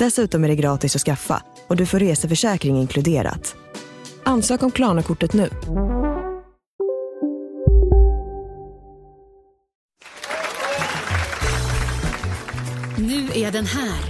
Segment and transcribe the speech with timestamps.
[0.00, 3.56] Dessutom är det gratis att skaffa och du får reseförsäkring inkluderat.
[4.24, 5.48] Ansök om Klarna-kortet nu.
[12.98, 14.00] Nu är den här.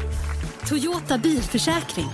[0.68, 2.08] Toyota bilförsäkring.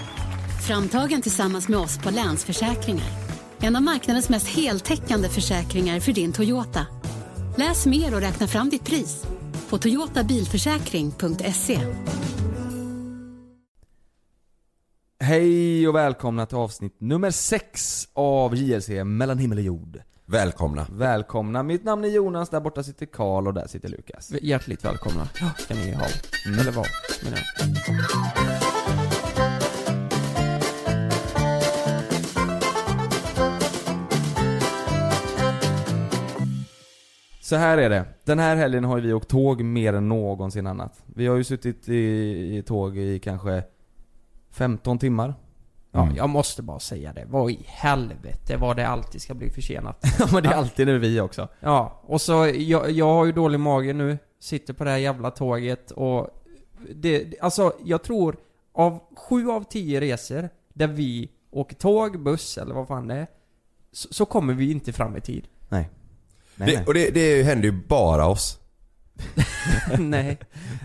[0.67, 3.09] Framtagen tillsammans med oss på Länsförsäkringar.
[3.61, 6.87] En av marknadens mest heltäckande försäkringar för din Toyota.
[7.57, 9.27] Läs mer och räkna fram ditt pris
[9.69, 11.81] på toyotabilförsäkring.se.
[15.21, 20.01] Hej och välkomna till avsnitt nummer 6 av JLC Mellan himmel och jord.
[20.27, 20.87] Välkomna.
[20.93, 24.33] Välkomna, mitt namn är Jonas, där borta sitter Karl och där sitter Lukas.
[24.43, 26.07] Hjärtligt välkomna ska ni ha.
[26.61, 26.87] Eller vad,
[27.25, 27.67] menar jag.
[37.41, 41.03] Så här är det, den här helgen har vi åkt tåg mer än någonsin annat.
[41.07, 41.95] Vi har ju suttit i,
[42.57, 43.63] i tåg i kanske
[44.57, 45.35] 15 timmar.
[45.93, 47.25] Ja, jag måste bara säga det.
[47.29, 50.05] Vad i helvete vad det alltid ska bli försenat.
[50.19, 51.49] Ja men det är alltid nu vi också.
[51.61, 54.19] Ja, och så, jag, jag har ju dålig mage nu.
[54.41, 56.29] Sitter på det här jävla tåget och
[56.95, 58.37] det, alltså jag tror
[58.73, 63.27] av sju av tio resor där vi åker tåg, buss eller vad fan det är.
[63.93, 65.49] Så, så kommer vi inte fram i tid.
[65.69, 65.91] Nej.
[66.57, 66.85] Nej, Det, nej.
[66.87, 68.59] och det, det händer ju bara oss.
[69.99, 70.39] Nej.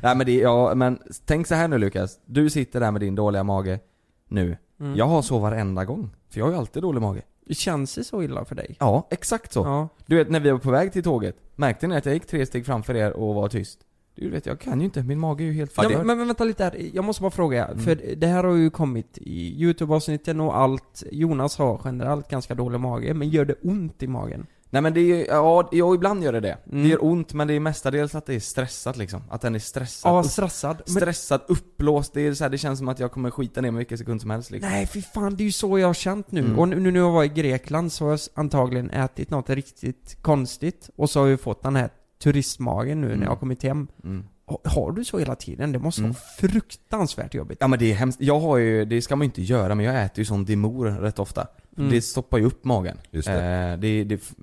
[0.04, 2.20] Nej men det, ja men tänk så här nu Lukas.
[2.26, 3.80] Du sitter där med din dåliga mage
[4.28, 4.58] nu.
[4.80, 4.96] Mm.
[4.96, 6.10] Jag har så varenda gång.
[6.30, 7.22] För jag har ju alltid dålig mage.
[7.46, 8.76] Det känns det så illa för dig?
[8.80, 9.60] Ja, exakt så.
[9.60, 9.90] Ja.
[10.06, 12.46] Du vet när vi var på väg till tåget, märkte ni att jag gick tre
[12.46, 13.80] steg framför er och var tyst?
[14.16, 15.98] Du vet, jag kan ju inte, min mage är ju helt Ja, förstörd.
[15.98, 17.66] men, men, men vänta lite här, jag måste bara fråga.
[17.66, 17.80] Mm.
[17.80, 21.04] För det här har ju kommit i YouTube-avsnitten och allt.
[21.12, 24.48] Jonas har generellt ganska dålig mage, men gör det ont i magen?
[24.74, 26.58] Nej men det är ja, ja ibland gör det det.
[26.72, 26.84] Mm.
[26.84, 29.22] Det gör ont men det är mestadels att det är stressat liksom.
[29.30, 30.12] Att den är stressad.
[30.16, 30.82] Ja, stressad.
[30.86, 33.72] Men, Stressad, uppblåst, det är så här, det känns som att jag kommer skita ner
[33.72, 34.70] mig vilken sekund som helst liksom.
[34.72, 36.40] nej fy fan, det är ju så jag har känt nu.
[36.42, 36.60] Mm.
[36.60, 40.90] Och nu när jag var i Grekland så har jag antagligen ätit något riktigt konstigt.
[40.96, 41.90] Och så har jag fått den här
[42.24, 43.24] turistmagen nu när Mm.
[43.24, 43.88] jag har kommit hem.
[44.04, 44.24] Mm.
[44.46, 45.72] Ha- Har du så hela tiden?
[45.72, 46.12] Det måste Mm.
[46.12, 47.58] vara fruktansvärt jobbigt.
[47.62, 48.22] Ja men det är hemskt.
[48.22, 50.86] Jag har ju, det ska man ju inte göra men jag äter ju som demor
[50.86, 51.48] rätt ofta.
[51.78, 51.90] Mm.
[51.90, 52.98] Det stoppar ju upp magen.
[53.12, 53.44] Just det.
[53.44, 54.34] Eh, det, det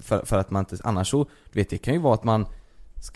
[0.00, 2.46] för, för att man inte, annars så, du vet det kan ju vara att man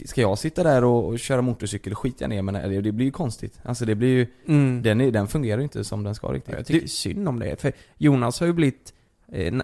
[0.04, 3.06] Ska jag sitta där och, och köra motorcykel och skita ner men det, det blir
[3.06, 3.60] ju konstigt.
[3.62, 4.82] Alltså det blir ju, Mm.
[4.82, 6.54] den, är, den fungerar ju inte som den ska riktigt.
[6.54, 8.92] Jag tycker synd om det, för Jonas har ju blivit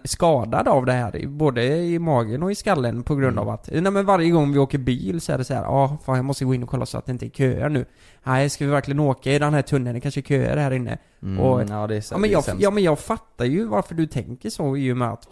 [0.05, 3.49] skadad av det här, både i magen och i skallen på grund Mm.
[3.49, 5.69] av att, nej men varje gång vi åker bil så är det så här, ja
[5.69, 7.85] ah, fan jag måste gå in och kolla så att det inte är köer nu.
[8.25, 9.95] Nej, ska vi verkligen åka i den här tunneln?
[9.95, 10.99] Det kanske är köer här inne.
[11.23, 13.95] Mm, Och- ja, det är, så, Ja men, jag, ja men jag fattar ju varför
[13.95, 15.29] du tänker så i och med att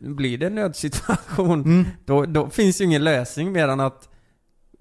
[0.00, 1.84] blir det en nödsituation, Mm.
[2.04, 4.08] då, då finns ju ingen lösning mer än att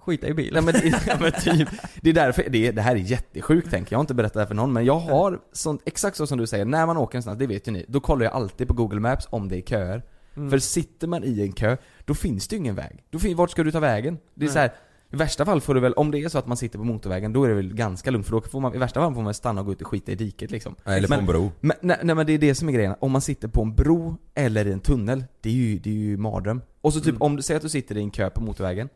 [0.06, 0.66] skita i Nej bilen.
[0.66, 1.70] men, det, ja, men typ,
[2.02, 4.40] det är därför, det, det här är jättesjukt tänker jag, jag har inte berättat det
[4.40, 7.16] här för någon men jag har sånt, exakt så som du säger, när man åker
[7.18, 9.62] någonstans, det vet ju ni, då kollar jag alltid på google maps om det är
[9.62, 10.04] köer.
[10.36, 10.50] Mm.
[10.50, 13.04] För sitter man i en kö, då finns det ju ingen väg.
[13.10, 14.18] Då fin, vart ska du ta vägen?
[14.34, 14.54] Det är Nej.
[14.54, 14.74] så här,
[15.12, 17.34] i värsta fall får du väl, om det är så att man sitter på motorvägen,
[17.34, 19.34] då är det väl ganska lugnt för då får man, i värsta fall får man
[19.34, 20.76] stanna och gå ut och skita i diket liksom.
[20.86, 21.52] Eller på Men- en bro.
[21.60, 23.76] Men, nej, nej men det är det som är grejen, om man sitter på en
[23.76, 26.62] bro eller i en tunnel, det är ju, det är ju mardröm.
[26.82, 27.22] Och så typ, Mm.
[27.22, 28.90] om du säger att du sitter i en kö på motorvägen,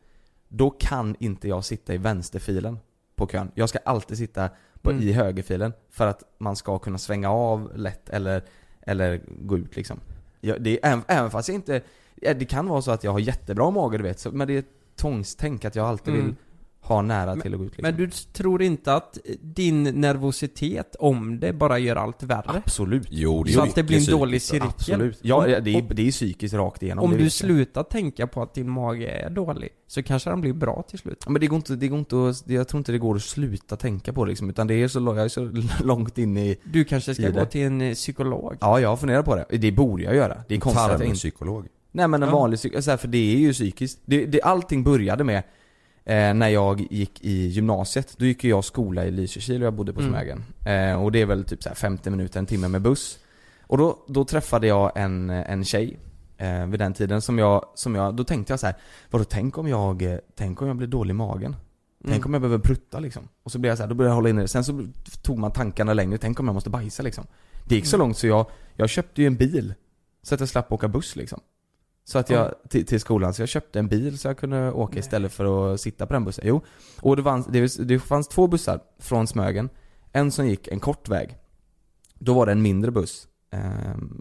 [0.50, 2.80] då kan inte jag sitta i vänsterfilen
[3.16, 3.52] på kön.
[3.56, 4.50] Jag ska alltid sitta
[4.82, 5.04] på, Mm.
[5.04, 8.44] i högerfilen för att man ska kunna svänga av lätt eller,
[8.82, 10.00] eller gå ut liksom.
[10.42, 11.82] Jag, det även, även fast jag inte,
[12.16, 14.60] det kan vara så att jag har jättebra mage du vet, så, men det är
[14.60, 16.26] ett tvångstänk att jag alltid Mm.
[16.26, 16.36] vill
[16.82, 17.82] ha nära till att gå ut liksom.
[17.82, 22.44] Men du tror inte att din nervositet om det bara gör allt värre?
[22.66, 23.08] Absolut.
[23.12, 24.68] Jo, det är Så att det blir en dålig cirkel?
[24.70, 25.20] Absolut.
[25.22, 27.04] Ja, Om- det är, om- det är psykiskt rakt igenom.
[27.06, 30.84] Om du slutar tänka på att din mage är dålig, så kanske den blir bra
[30.90, 31.18] till slut.
[31.26, 33.22] Ja, Men det går inte, det går inte att, jag tror inte det går att
[33.22, 35.52] sluta tänka på det liksom, utan det är så, jag är så
[35.84, 38.58] långt in i Du kanske ska gå till en eh, psykolog?
[38.62, 39.46] Ja, jag funderar på det.
[39.58, 40.44] Det borde jag göra.
[40.48, 41.06] Det är konstigt att jag inte...
[41.06, 41.68] Tarmpsykolog.
[41.92, 42.36] Nej men en Ja.
[42.36, 44.00] vanlig psyk, så här, för det är ju psykiskt.
[44.06, 45.44] Det, det, allting började med
[46.10, 48.16] eh, när jag gick i gymnasiet.
[48.18, 50.12] Då gick jag skola i Lysekil och jag bodde på Mm.
[50.12, 50.44] Smögen.
[50.66, 53.20] Eh, och det är väl typ så här 50 minuter, en timme med buss.
[53.62, 55.98] Och då, då träffade jag en, en tjej
[56.38, 58.76] eh, vid den tiden som jag, som jag, då tänkte jag så här,
[59.10, 61.56] vadå tänk om jag, tänk om jag blir dålig i magen?
[62.04, 62.26] Tänk Mm.
[62.26, 63.28] om jag behöver prutta liksom.
[63.44, 64.48] Och så blev jag så här, då började jag hålla inne det.
[64.48, 64.88] Sen så
[65.22, 67.26] tog man tankarna längre, tänk om jag måste bajsa liksom.
[67.66, 68.06] Det gick så Mm.
[68.08, 68.46] långt så jag,
[68.76, 69.74] jag köpte ju en bil.
[70.22, 71.40] Så att jag slapp åka buss liksom.
[72.10, 75.00] Så att jag, till, till skolan, så jag köpte en bil så jag kunde åka
[75.00, 76.44] istället för att sitta på den bussen.
[76.48, 76.62] Jo.
[77.02, 79.70] Och det fanns, det, det fanns två bussar från Smögen.
[80.12, 81.38] En som gick en kort väg.
[82.20, 83.28] Då var det en mindre buss.
[83.52, 83.60] Eh,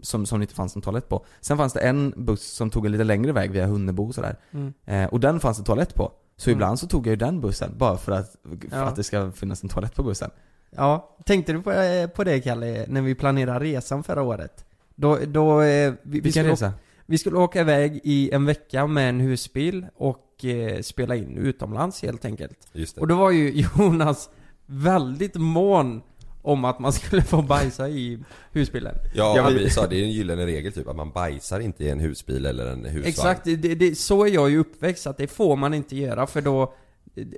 [0.03, 1.25] som, som det inte fanns en toalett på.
[1.41, 4.35] Sen fanns det en buss som tog en lite längre väg via Hunnebo och sådär.
[4.51, 4.73] Mm.
[4.85, 6.11] Eh, och den fanns det toalett på.
[6.37, 6.57] Så Mm.
[6.57, 8.35] ibland så tog jag ju den bussen, bara för att,
[8.69, 8.83] för Ja.
[8.83, 10.29] att det ska finnas en toalett på bussen.
[10.75, 14.65] Ja, tänkte du på, eh, på det Kalle, när vi planerade resan förra året?
[14.95, 16.73] Då, då, eh, vi, vi, Vilken skulle, resa?
[17.09, 22.01] Vi skulle åka iväg i en vecka med en husbil och eh, spela in utomlands
[22.01, 22.67] helt enkelt.
[22.73, 23.01] Just det.
[23.01, 24.29] Och då var ju Jonas
[24.65, 26.01] väldigt mån
[26.41, 28.19] om att man skulle få bajsa i
[28.51, 28.95] husbilen.
[29.15, 31.89] Ja, Ja, vi- sa det är en gyllene regel typ att man bajsar inte i
[31.89, 33.05] en husbil eller en husvagn.
[33.05, 36.41] Exakt, det, det, så är jag ju uppväxt, att det får man inte göra för
[36.41, 36.73] då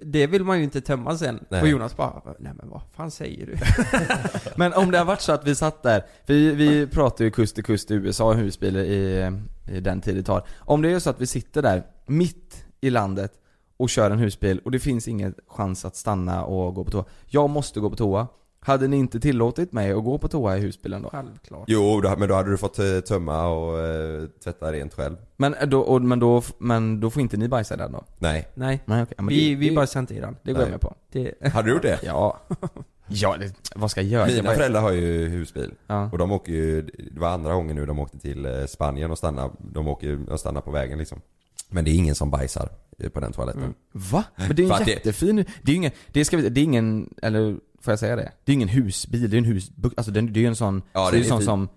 [0.02, 1.46] det vill man ju inte tömma sen.
[1.50, 1.62] Nej.
[1.62, 3.58] Och Jonas bara, nej men vad fan säger du?
[4.56, 7.56] Men om det har varit så att vi satt där, vi, vi pratar ju kust
[7.56, 9.32] till kust i USA, husbilar i,
[9.72, 10.48] i den tid det tar.
[10.60, 13.32] Om det är så att vi sitter där, mitt i landet,
[13.82, 17.06] och kör en husbil och det finns ingen chans att stanna och gå på toa.
[17.26, 18.28] Jag måste gå på toa.
[18.66, 21.10] Hade ni inte tillåtit mig att gå på toa i husbilen då?
[21.10, 21.64] Självklart.
[21.68, 25.16] Jo, då, men då hade du fått eh, tömma och eh, tvätta rent själv.
[25.38, 28.04] Men då, och, men då, men då får inte ni bajsa där då?
[28.20, 28.48] Nej.
[28.54, 30.36] Nej, Nej okej, men vi, det, vi det, bajsar inte i den.
[30.44, 30.72] det går jag Nej.
[30.72, 30.96] med på.
[31.12, 32.00] Det, Hade du gjort det?
[32.06, 32.40] Ja.
[33.08, 34.26] Ja, det, vad ska jag göra?
[34.28, 35.74] Mina föräldrar har ju husbil.
[35.88, 36.10] Ja.
[36.12, 39.18] Och de åker ju, det var andra gången nu de åkte till eh, Spanien och
[39.18, 41.22] stannade, de åker ju och stannar på vägen liksom.
[41.70, 42.70] Men det är ingen som bajsar
[43.00, 43.62] eh, på den toaletten.
[43.64, 43.74] Mm.
[43.92, 44.24] Va?
[44.36, 46.62] Men det är en att det- jättefin, det är ju ingen, det ska vi, det
[46.62, 48.32] är ingen, eller får jag säga det?
[48.46, 51.06] Det är ingen husbil, det är en hus, alltså det är ju en sån, Ja,
[51.06, 51.70] så det är är sån som,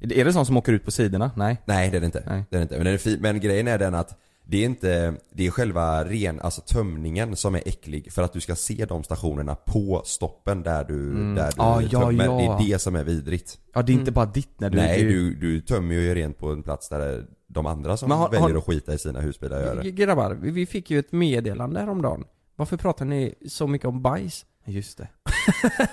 [0.00, 1.30] är det sån som åker ut på sidorna?
[1.36, 1.56] Nej?
[1.64, 2.24] Nej det är det inte.
[2.26, 2.44] Nej.
[2.50, 2.76] Det är det inte.
[2.76, 3.18] Men, den är fin.
[3.20, 7.54] men grejen är den att det är inte, det är själva ren, alltså tömningen som
[7.54, 11.34] är äcklig för att du ska se de stationerna på stoppen där du, Mm.
[11.34, 12.24] där du Ja, ja, tömmer.
[12.24, 12.38] ja.
[12.58, 13.58] Det är det som är vidrigt.
[13.74, 14.14] Ja det är inte Mm.
[14.14, 17.24] bara ditt när du, Nej, ju- du, du tömmer ju rent på en plats där
[17.48, 19.90] de andra som har- väljer har- att skita i sina husbilar gör det.
[19.90, 22.24] grabbar, vi- vi fick ju ett meddelande häromdagen.
[22.56, 24.44] Varför pratar ni så mycket om bajs?
[24.64, 25.08] Just det.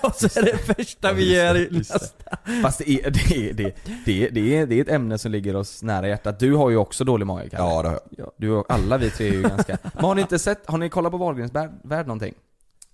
[0.00, 2.38] Och så är det första vi gör i Just nästa.
[2.62, 3.74] Fast det är, det är, det är,
[4.04, 6.38] det är, det är, det är ett ämne som ligger oss nära hjärtat.
[6.38, 7.64] Du har ju också dålig mage Kalle.
[7.64, 8.26] Ja, det har jag.
[8.26, 8.32] Ja.
[8.36, 9.78] Du och alla vi tre är ju ganska...
[9.94, 12.34] Men har ni inte sett, har ni kollat på Wahlgrens värld, värld någonting?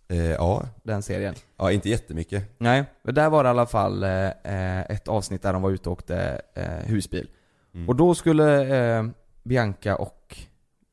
[0.08, 0.69] Eh, ja.
[0.82, 1.34] Den serien?
[1.56, 2.55] ja, inte jättemycket.
[2.58, 5.70] Nej, men där var det i alla fall eh, eh, ett avsnitt där de var
[5.70, 7.28] ute och åkte eh, husbil.
[7.75, 7.88] Mm.
[7.88, 9.06] Och då skulle eh,
[9.43, 10.37] Bianca och,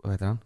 [0.04, 0.40] vad heter han?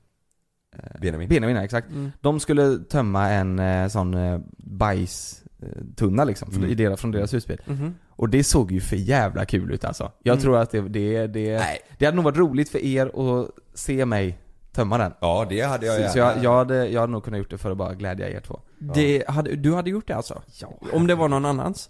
[0.83, 1.29] Eh, Benjamin.
[1.29, 1.89] Benjamin, ja, exakt.
[1.89, 2.11] Mm.
[2.21, 6.71] De skulle tömma en eh, sån eh, bajstunna liksom, från, Mm.
[6.71, 7.61] i deras, från deras husbil.
[7.65, 7.95] Mhm.
[8.09, 10.11] Och det såg ju för jävla kul ut alltså.
[10.23, 10.41] Jag Mm.
[10.43, 11.79] tror att det, det, det, Nej.
[11.97, 14.37] det hade nog varit roligt för er att se mig
[14.71, 15.13] tömma den.
[15.21, 16.09] Ja, det hade jag gärna.
[16.11, 18.39] så jag, jag, hade, jag hade nog kunnat gjort det för att bara glädja er
[18.39, 18.59] två.
[18.79, 20.41] Det hade, du hade gjort det alltså?
[20.61, 20.73] Ja.
[20.93, 21.89] Om det var någon annans?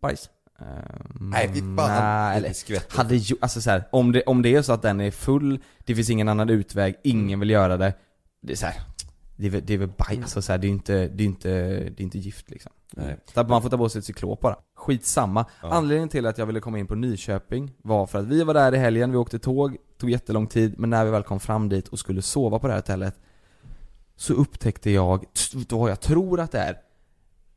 [0.00, 0.30] Bajs?
[0.58, 1.76] Ehm, Nej, fy fan.
[1.76, 5.00] nej, eller, hade ju, alltså så här, om det, om det är så att den
[5.00, 7.94] är full, det finns ingen annan utväg, ingen vill göra det.
[8.40, 8.80] Det är så här,
[9.36, 11.26] det är väl, det är väl bajs, alltså så här, det är inte, det är
[11.26, 11.48] inte,
[11.78, 12.72] det är inte gift liksom.
[12.92, 13.16] Nej.
[13.34, 14.56] Så man får ta på sig ett cyklop bara.
[14.76, 15.46] Skitsamma.
[15.62, 15.68] Ja.
[15.70, 18.74] Anledningen till att jag ville komma in på Nyköping var för att vi var där
[18.74, 21.88] i helgen, vi åkte tåg, tog jättelång tid, men när vi väl kom fram dit
[21.88, 23.16] och skulle sova på det här hotellet
[24.16, 25.24] Så upptäckte jag,
[25.68, 26.76] då jag tror att det är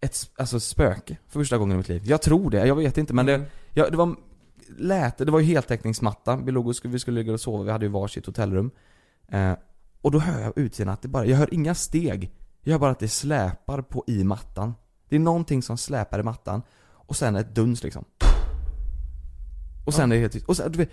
[0.01, 2.01] ett alltså spöke för första gången i mitt liv.
[2.05, 3.47] Jag tror det, jag vet inte men det, Mm.
[3.73, 4.15] ja, det var
[4.77, 7.71] lät, det var ju heltäckningsmatta, vi låg och skulle, vi skulle ligga och sova, vi
[7.71, 8.71] hade ju varsitt hotellrum
[9.27, 9.53] eh,
[10.01, 12.31] Och då hör jag utsidan att det bara, jag hör inga steg.
[12.61, 14.73] Jag hör bara att det släpar på i mattan.
[15.09, 16.61] Det är någonting som släpar i mattan.
[16.91, 18.05] Och sen ett duns liksom.
[19.85, 20.89] Och sen är det helt tyst, och sen, du vet,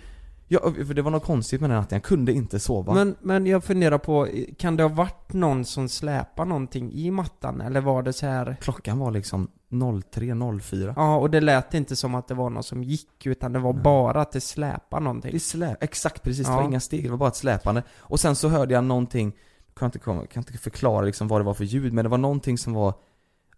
[0.47, 2.93] ja, för det var något konstigt med den natten, jag kunde inte sova.
[2.93, 7.61] Men, men jag funderar på, kan det ha varit någon som släpar någonting i mattan?
[7.61, 8.57] Eller var det så här?
[8.61, 12.83] Klockan var liksom 03.04 Ja, och det lät inte som att det var någon som
[12.83, 13.81] gick, utan det var Nej.
[13.81, 15.31] bara att det släpar någonting.
[15.31, 16.57] Det slä, exakt precis, det Ja.
[16.57, 17.83] var inga steg, det var bara ett släpande.
[17.99, 19.31] Och sen så hörde jag någonting,
[19.75, 22.17] kan jag inte, kan inte förklara liksom vad det var för ljud, men det var
[22.17, 22.93] någonting som var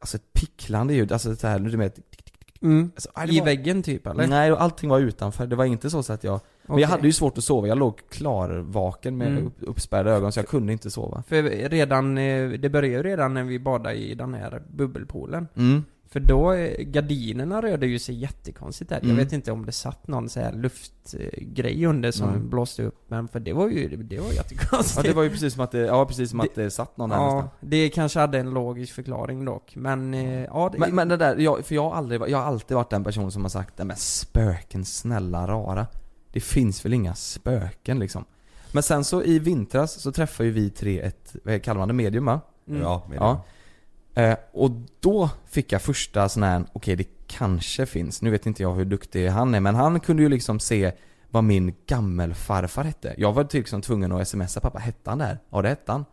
[0.01, 1.99] Alltså ett picklande ljud, alltså så här, du vet
[2.61, 2.91] Mm.
[2.95, 4.27] alltså, det I var- väggen typ eller?
[4.27, 7.07] Nej, och allting var utanför, det var inte så, så att jag Men jag hade
[7.07, 9.47] ju svårt att sova, jag låg klarvaken med Mm.
[9.47, 11.23] upp, uppspärrade ögon så jag kunde inte sova.
[11.27, 15.47] För redan, eh, det började ju redan när vi badade i den här bubbelpoolen.
[15.55, 15.83] Mm.
[16.11, 18.97] För då, gardinerna rörde ju sig jättekonstigt där.
[18.97, 19.09] Mm.
[19.09, 22.49] Jag vet inte om det satt någon så här luftgrej under som Mm.
[22.49, 24.97] blåste upp, men för det var ju, det var jättekonstigt.
[24.97, 27.09] Ja det var ju precis som att det, ja, precis som att det satt någon
[27.09, 27.49] där Ja, nästan.
[27.59, 31.37] det kanske hade en logisk förklaring dock, men eh, ja, det, Men, men det där,
[31.37, 33.85] jag, för jag har aldrig, jag har alltid varit den personen som har sagt det
[33.85, 35.87] med spöken, snälla rara.
[36.31, 38.25] Det finns väl inga spöken liksom.
[38.71, 41.93] Men sen så i vintras så träffade ju vi tre ett, vad kallar man det,
[41.93, 42.41] medium va?
[42.67, 42.81] Mm.
[42.81, 43.43] Ja, med Ja.
[44.19, 48.63] Eh, och då fick jag första sån här, okej det kanske finns, nu vet inte
[48.63, 50.91] jag hur duktig han är men han kunde ju liksom se
[51.29, 53.13] vad min gammelfarfar hette.
[53.17, 55.39] Jag var liksom tvungen att smsa pappa, hette han där?
[55.49, 56.05] Ja det hette han.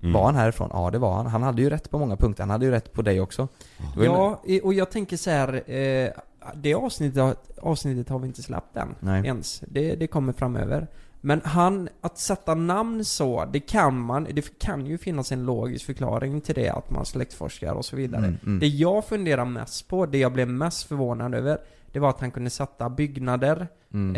[0.00, 0.12] Mm.
[0.12, 0.70] Var han härifrån?
[0.72, 1.26] Ja det var han.
[1.26, 3.48] Han hade ju rätt på många punkter, han hade ju rätt på dig också.
[3.96, 6.10] Ja, och jag tänker så här, eh,
[6.54, 9.26] det avsnittet, avsnittet har vi inte släppt än Nej.
[9.26, 9.62] ens.
[9.66, 10.88] Det, det kommer framöver.
[11.24, 15.86] Men han, att sätta namn så, det kan man, det kan ju finnas en logisk
[15.86, 18.24] förklaring till det, att man släktforskar och så vidare.
[18.24, 18.58] Mm, mm.
[18.58, 21.58] Det jag funderar mest på, det jag blev mest förvånad över,
[21.92, 24.16] det var att han kunde sätta byggnader, Mm.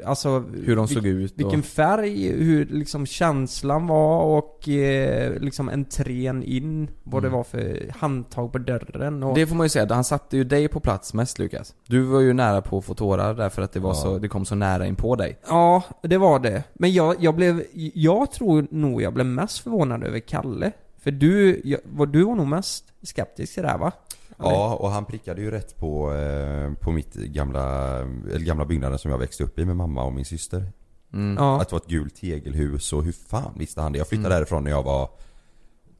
[0.00, 1.38] eh, alltså Hur de vil- såg ut och...
[1.38, 7.36] vilken färg, hur liksom känslan var och eh, liksom entrén in, vad det Mm.
[7.36, 9.34] var för handtag på dörren och...
[9.34, 11.74] Det får man ju säga, han satte ju dig på plats mest Lukas.
[11.86, 13.94] Du var ju nära på att få tårar därför att det var Ja.
[13.94, 15.38] så, det kom så nära in på dig.
[15.48, 16.62] Ja, det var det.
[16.74, 17.62] Men jag, jag blev,
[17.94, 20.72] jag tror nog jag blev mest förvånad över Kalle.
[21.02, 23.92] För du, jag, var, du var nog mest skeptisk till det här va?
[24.38, 29.10] Ja, och han prickade ju rätt på, eh, på mitt gamla, eller gamla byggnaden som
[29.10, 30.72] jag växte upp i med mamma och min syster.
[31.12, 31.38] Mm.
[31.38, 33.98] Att det var ett gult tegelhus och hur fan visste han det?
[33.98, 34.38] Jag flyttade Mm.
[34.38, 35.10] därifrån när jag var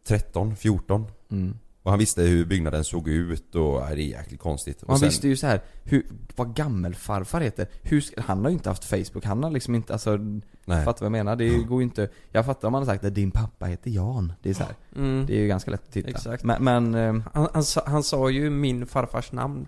[0.06, 1.06] 13, 14.
[1.30, 1.58] Mm.
[1.88, 4.82] Och han visste hur byggnaden såg ut och nej, det är jäkligt konstigt.
[4.82, 7.66] Och han sen, visste ju så här, hur, vad gammelfarfar heter.
[7.82, 10.84] Hur, han har ju inte haft Facebook, han har liksom inte, alltså, nej.
[10.84, 11.36] fattar vad jag menar?
[11.36, 14.32] Det går ju inte, jag fattar om man har sagt att din pappa heter Jan.
[14.42, 15.26] Det är så här, Mm.
[15.26, 16.08] det är ju ganska lätt att titta.
[16.08, 16.44] Exakt.
[16.44, 19.66] Men, men eh, Han, han, sa, han sa ju min farfars namn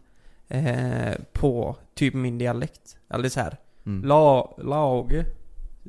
[0.48, 2.96] eh, på typ min dialekt.
[3.10, 3.56] Eller så här.
[3.86, 4.04] mm.
[4.08, 5.24] La, Lage.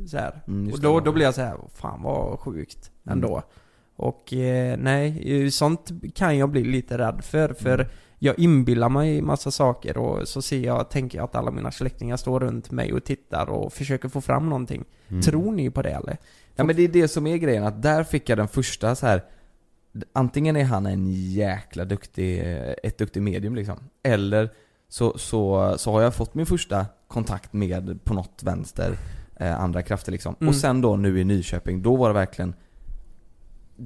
[0.08, 0.42] Så här.
[0.48, 3.14] Mm, och då, då blev jag så här, fan vad sjukt Mm.
[3.18, 3.44] ändå.
[4.02, 7.54] Och eh, nej, sånt kan jag bli lite rädd för.
[7.54, 7.88] För Mm.
[8.20, 12.18] jag inbillar mig massa saker och så ser jag, tänker jag att alla mina släktingar
[12.18, 14.86] står runt mig och tittar och försöker få fram någonting.
[15.08, 15.22] Mm.
[15.22, 16.18] Tror ni på det eller?
[16.56, 19.06] Ja men det är det som är grejen, att där fick jag den första så
[19.08, 19.24] här.
[20.14, 22.44] Antingen är han en jäkla duktig,
[22.84, 23.76] ett duktig medium liksom.
[24.04, 24.50] Eller
[24.90, 28.98] så, så, så har jag fått min första kontakt med, på något vänster,
[29.40, 30.36] eh, andra krafter liksom.
[30.40, 30.50] Mm.
[30.50, 32.54] Och sen då nu i Nyköping, då var det verkligen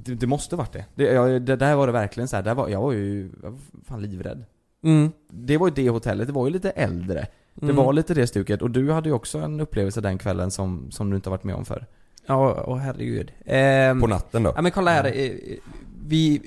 [0.04, 0.84] Det, det måste varit det.
[0.94, 3.50] Det, jag, det där var det verkligen så här, där var, jag var ju, jag
[3.50, 4.44] var fan livrädd.
[4.84, 5.12] Mm.
[5.28, 7.26] Det var ju det hotellet, det var ju lite äldre.
[7.54, 7.76] Det Mm.
[7.76, 11.10] var lite det stuket, och du hade ju också en upplevelse den kvällen som, som
[11.10, 11.86] du inte har varit med om förr.
[12.26, 13.32] Ja, åh herregud.
[13.46, 14.52] Ehm, På natten då?
[14.56, 15.30] Ja men kolla här, eh,
[16.06, 16.42] vi,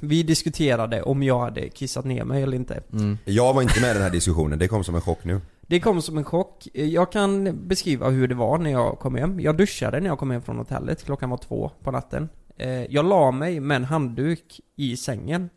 [0.00, 2.80] vi diskuterade om jag hade kissat ner mig eller inte.
[2.92, 3.18] Mm.
[3.24, 5.40] Jag var inte med i den här diskussionen, det kom som en chock nu.
[5.66, 6.68] Det kom som en chock.
[6.74, 9.40] Eh, Jag kan beskriva hur det var när jag kom hem.
[9.40, 12.28] Jag duschade när jag kom hem från hotellet, klockan var två på natten.
[12.56, 15.50] Eh, Jag la mig med en handduk i sängen.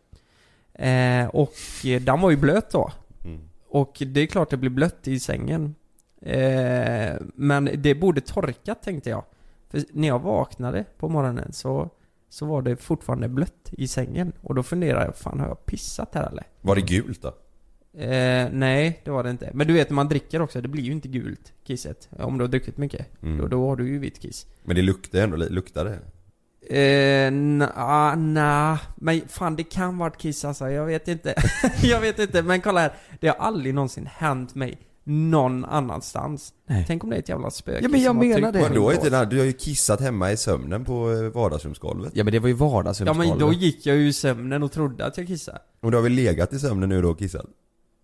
[0.74, 2.92] Eh, Och eh, den var ju blöt då.
[3.24, 3.40] Mm.
[3.68, 5.74] Och det är klart det blir blött i sängen.
[7.34, 9.24] Men det borde torkat tänkte jag.
[9.70, 11.90] För när jag vaknade på morgonen så,
[12.28, 14.32] så var det fortfarande blött i sängen.
[14.42, 16.44] Och då funderade jag, fan har jag pissat här eller?
[16.60, 17.28] Var det gult då?
[18.00, 19.50] Eh, nej, det var det inte.
[19.54, 22.08] Men du vet när man dricker också, det blir ju inte gult, kisset.
[22.18, 23.22] Om du har druckit mycket.
[23.22, 23.38] Mm.
[23.38, 24.46] Då, då har du ju vitt kiss.
[24.62, 25.98] Men det luktade ändå, luktade det?
[26.70, 31.34] Eh, na, na, men fan det kan vara ett kiss alltså, jag vet inte.
[31.82, 32.92] jag vet inte, men kolla här.
[33.20, 36.52] Det har aldrig någonsin hänt mig någon annanstans.
[36.66, 36.84] Nej.
[36.86, 38.60] Tänk om det är ett jävla spöke Ja, men jag menar det.
[38.60, 39.24] Vadå inte det?
[39.24, 42.12] Du har ju kissat hemma i sömnen på eh, vardagsrumsgolvet.
[42.14, 43.28] Ja men det var ju Ja vardagsrumsgolvet.
[43.28, 45.58] men då gick jag ju i sömnen och trodde att jag kissade.
[45.80, 47.46] Och du har väl legat i sömnen nu då och kissat?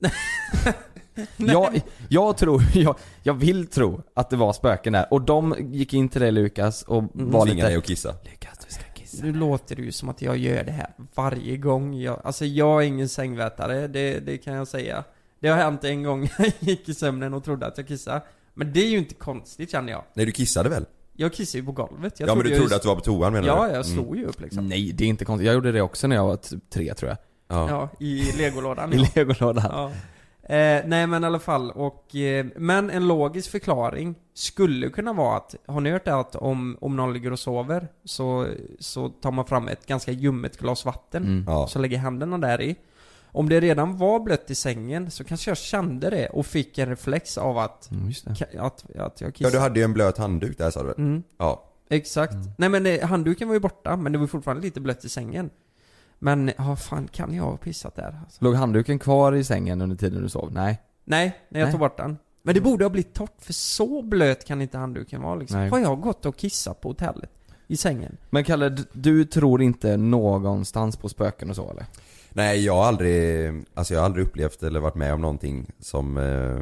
[1.36, 5.06] jag, jag tror, jag, jag vill tro att det var spöken där.
[5.10, 7.78] Och de gick in till dig Lukas och var Tvingade dig lite...
[7.78, 8.08] att kissa?
[8.08, 8.53] Lukas du ska kissa.
[9.22, 12.82] Nu låter det ju som att jag gör det här varje gång jag, alltså jag
[12.82, 15.04] är ingen sängvätare, det, det kan jag säga.
[15.40, 18.20] Det har hänt en gång jag gick i sömnen och trodde att jag kissade.
[18.54, 20.02] Men det är ju inte konstigt känner jag.
[20.14, 20.86] Nej du kissade väl?
[21.16, 22.20] Jag kissade ju på golvet.
[22.20, 23.72] Jag ja men du jag trodde att du var på toan menar Ja, du?
[23.74, 24.04] jag Mm.
[24.04, 24.68] stod ju upp liksom.
[24.68, 25.46] Nej det är inte konstigt.
[25.46, 27.18] Jag gjorde det också när jag var typ tre tror jag.
[27.48, 27.68] Ja.
[27.70, 29.06] Ja, i legolådan I ja.
[29.14, 29.64] legolådan.
[29.70, 29.90] ja.
[30.48, 35.36] Eh, nej men i alla fall, och, eh, men en logisk förklaring skulle kunna vara
[35.36, 38.46] att, har ni hört det att om, om någon ligger och sover så,
[38.78, 41.44] så tar man fram ett ganska ljummet glas vatten Mm.
[41.46, 41.66] Ja.
[41.66, 42.76] Så lägger händerna där i.
[43.32, 46.88] om det redan var blött i sängen så kanske jag kände det och fick en
[46.88, 48.30] reflex av att, Mm, just det.
[48.30, 49.56] ka- att, att jag Ja kissade.
[49.56, 50.98] du hade ju en blöt handduk där sa du väl?
[50.98, 51.64] Mm, Ja.
[51.90, 52.34] exakt.
[52.58, 55.50] Nej men handduken var ju borta, men det var fortfarande lite blött i sängen.
[56.24, 58.18] Men, ja fan kan jag ha pissat där?
[58.24, 58.44] Alltså.
[58.44, 60.52] Låg handduken kvar i sängen under tiden du sov?
[60.52, 60.82] Nej.
[61.04, 61.72] Nej, när jag Nej.
[61.72, 62.18] tog bort den.
[62.42, 65.58] Men det borde ha blivit torrt, för så blöt kan inte handduken vara liksom.
[65.58, 65.68] Nej.
[65.68, 67.30] Har jag gått och kissat på hotellet?
[67.66, 68.16] I sängen?
[68.30, 71.86] Men Kalle, du tror inte någonstans på spöken och så eller?
[72.30, 76.16] Nej jag har aldrig, alltså jag har aldrig upplevt eller varit med om någonting som,
[76.16, 76.58] eh,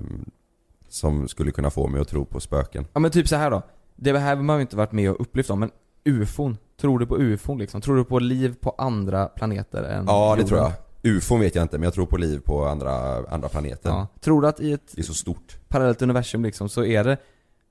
[0.89, 2.87] som skulle kunna få mig att tro på spöken.
[2.93, 3.63] Ja men typ så här då.
[3.97, 5.71] Det här har man ju inte varit med och upplevt om, men
[6.05, 6.59] ufon.
[6.83, 7.81] Tror du på ufon liksom?
[7.81, 10.73] Tror du på liv på andra planeter än Ja det tror jag.
[11.05, 12.93] UFO vet jag inte men jag tror på liv på andra,
[13.29, 13.91] andra planeter.
[13.91, 14.07] Ja.
[14.21, 15.57] Tror du att i ett Det är så stort.
[15.69, 17.17] parallellt universum liksom så är det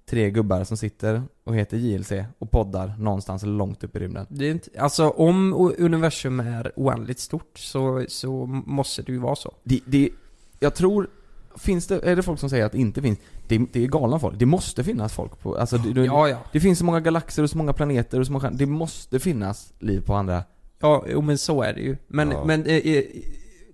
[0.09, 4.25] tre gubbar som sitter och heter JLC och poddar någonstans långt upp i rymden?
[4.29, 9.17] Det är inte, alltså om o- universum är oändligt stort så, så måste det ju
[9.17, 9.53] vara så.
[9.63, 10.09] Det, det,
[10.59, 11.07] jag tror,
[11.57, 13.19] finns det, är det folk som säger att det inte finns?
[13.47, 14.39] Det, det är galna folk.
[14.39, 16.37] Det måste finnas folk på, alltså det, det, Ja, ja.
[16.51, 19.73] det finns så många galaxer och så många planeter och så många, det måste finnas
[19.79, 20.43] liv på andra
[20.79, 21.97] Ja, jo, men så är det ju.
[22.07, 22.45] Men, Ja.
[22.45, 23.03] men eh, eh,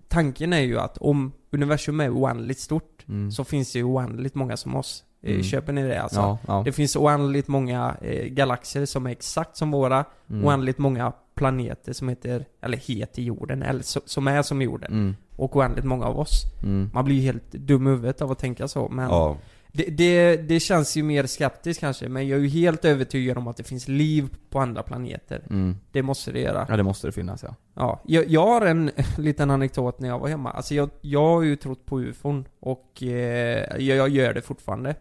[0.08, 3.32] tanken är ju att om universum är oändligt stort Mm.
[3.32, 5.04] så finns det ju oändligt många som oss.
[5.24, 5.44] Eh, Mm.
[5.44, 6.20] Köper ni det alltså?
[6.20, 6.62] Ja, ja.
[6.66, 10.46] Det finns oändligt många eh, galaxer som är exakt som våra, Mm.
[10.46, 14.92] oändligt många planeter som heter, eller heter jorden, eller so, som är som jorden.
[14.92, 15.16] Mm.
[15.38, 16.44] Och oändligt många av oss.
[16.64, 16.90] Mm.
[16.94, 19.38] Man blir ju helt dum i huvudet av att tänka så, men Ja.
[19.72, 23.48] det, det, det känns ju mer skeptiskt kanske, men jag är ju helt övertygad om
[23.48, 25.42] att det finns liv på andra planeter.
[25.50, 25.76] Mm.
[25.92, 26.66] Det måste det göra.
[26.70, 27.56] Ja det måste det finnas ja.
[27.74, 30.52] Ja, jag, jag har en liten anekdot när jag var hemma.
[30.52, 33.08] Alltså jag, jag har ju trott på ufon och eh,
[33.80, 34.96] jag, jag gör det fortfarande.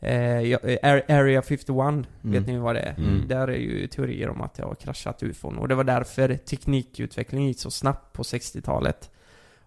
[0.00, 2.94] Eh, eh, Ar- Area 51, vet ni vad det är?
[2.98, 3.28] Mm.
[3.28, 5.58] Där är ju teorier om att det har kraschat ufon.
[5.58, 9.10] Och det var därför teknikutvecklingen gick så snabbt på 60-talet.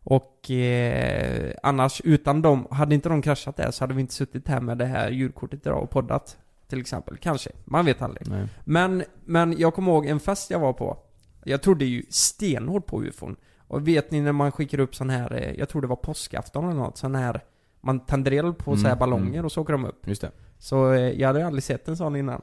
[0.07, 4.47] Och eh, annars, utan dem, hade inte de kraschat där så hade vi inte suttit
[4.47, 6.37] här med det här ljudkortet idag och poddat.
[6.67, 7.49] Till exempel, kanske.
[7.65, 8.29] Man vet aldrig.
[8.29, 8.47] Nej.
[8.63, 10.97] Men, men jag kommer ihåg en fest jag var på.
[11.43, 13.35] Jag trodde ju stenhårt på ufon.
[13.67, 16.65] Och vet ni när man skickar upp sån här, eh, jag tror det var påskafton
[16.65, 17.41] eller något, sån här
[17.81, 19.45] man tänder eld på Mm, så här ballonger mm.
[19.45, 20.07] och så åker de upp.
[20.07, 20.31] Just det.
[20.59, 22.41] Så eh, jag hade aldrig sett en sån innan.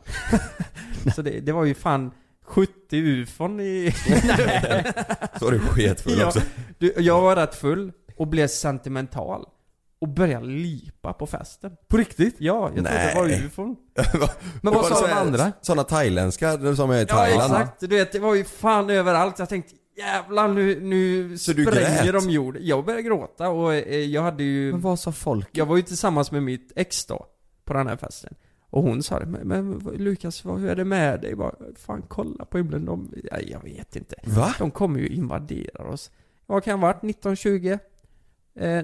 [1.14, 2.11] så det, det var ju fan
[2.45, 3.93] 70 ufon i...
[5.39, 6.27] Så är du sketfull Ja.
[6.27, 6.41] också.
[6.79, 9.45] Du, jag var rätt full och blev sentimental.
[10.00, 11.73] Och började lipa på festen.
[11.89, 12.37] På riktigt?
[12.39, 13.47] Ja, jag trodde det var Nej.
[13.47, 13.76] ufon.
[14.63, 15.52] Men vad sa de andra?
[15.61, 17.52] Sådana thailändska som är i Ja Thailand.
[17.52, 19.39] exakt, du vet det var ju fan överallt.
[19.39, 22.57] Jag tänkte jävlar nu, nu Så du spränger de jord.
[22.61, 24.73] Jag började gråta och eh, jag hade ju...
[24.73, 25.49] Men vad sa folk?
[25.52, 27.26] Jag var ju tillsammans med mitt ex då,
[27.65, 28.35] på den här festen.
[28.73, 31.35] Och hon sa det, men, men Lukas, vad, hur är det med dig?
[31.35, 34.15] Bara, fan kolla på himlen, de, ja, jag vet inte.
[34.25, 34.54] Va?
[34.58, 36.11] De kommer ju invadera oss.
[36.47, 37.02] Vad kan jag ha varit?
[37.02, 37.71] 19, 20?
[37.71, 37.78] Eh,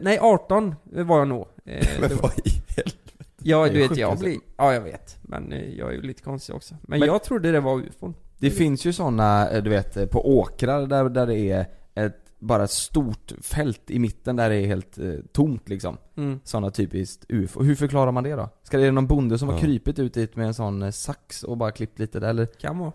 [0.03, 1.46] nej, 18 var jag nog.
[1.64, 2.98] Eh, Men det var- vad i helvete?
[3.42, 4.24] ja, du vet, jag alltså.
[4.24, 4.38] blir...
[4.57, 5.16] Ja, jag vet.
[5.22, 6.74] Men eh, jag är ju lite konstig också.
[6.83, 8.14] Men, Men- jag trodde det var ufon.
[8.38, 12.28] Det finns ju såna, eh, du vet, eh, på åkrar där, där det är ett,
[12.38, 15.96] bara ett stort fält i mitten där det är helt eh, tomt liksom.
[16.16, 16.40] Mm.
[16.44, 17.62] Såna typiskt UFO.
[17.62, 18.48] Hur förklarar man det då?
[18.62, 19.61] Ska det vara någon bonde som har Ja.
[19.61, 22.46] krypit ut dit med en sån eh, sax och bara klippt lite där eller?
[22.46, 22.92] Kan vara.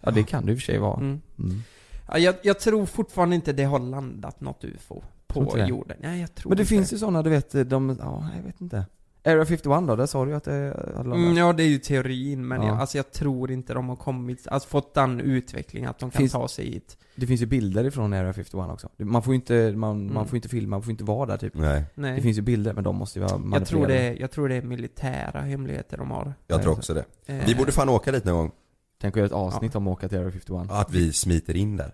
[0.00, 0.96] Ja det kan det i och för sig vara.
[1.00, 1.20] Mm.
[1.38, 1.62] Mm.
[2.08, 5.66] Ja, jag, jag tror fortfarande inte det har landat något UFO på det?
[5.66, 5.96] jorden.
[6.00, 8.60] Nej, jag tror Men det inte finns ju såna, du vet, de, ja jag vet
[8.60, 8.84] inte.
[9.26, 11.16] Area 51 då, där sa du ju att det hade landat.
[11.26, 12.68] Mm, ja, det är ju teorin, men Ja.
[12.68, 16.18] jag, alltså jag tror inte de har kommit, alltså fått den utvecklingen att de kan
[16.18, 16.98] Finns- ta sig hit.
[17.16, 18.88] Det finns ju bilder ifrån Area 51 också.
[18.98, 20.14] Man får ju inte, man, Mm.
[20.14, 21.54] man får inte filma, man får inte vara där typ.
[21.54, 21.84] Nej.
[21.94, 22.16] Nej.
[22.16, 24.54] Det finns ju bilder, men de måste ju vara jag, tror det, jag tror det
[24.54, 26.34] är militära hemligheter de har.
[26.46, 27.04] Jag tror också det.
[27.26, 28.50] Eh, Vi borde fan åka dit någon gång.
[29.00, 30.70] Tänk att göra ett avsnitt om att åka till Area 51.
[30.70, 31.90] Att vi smiter in där.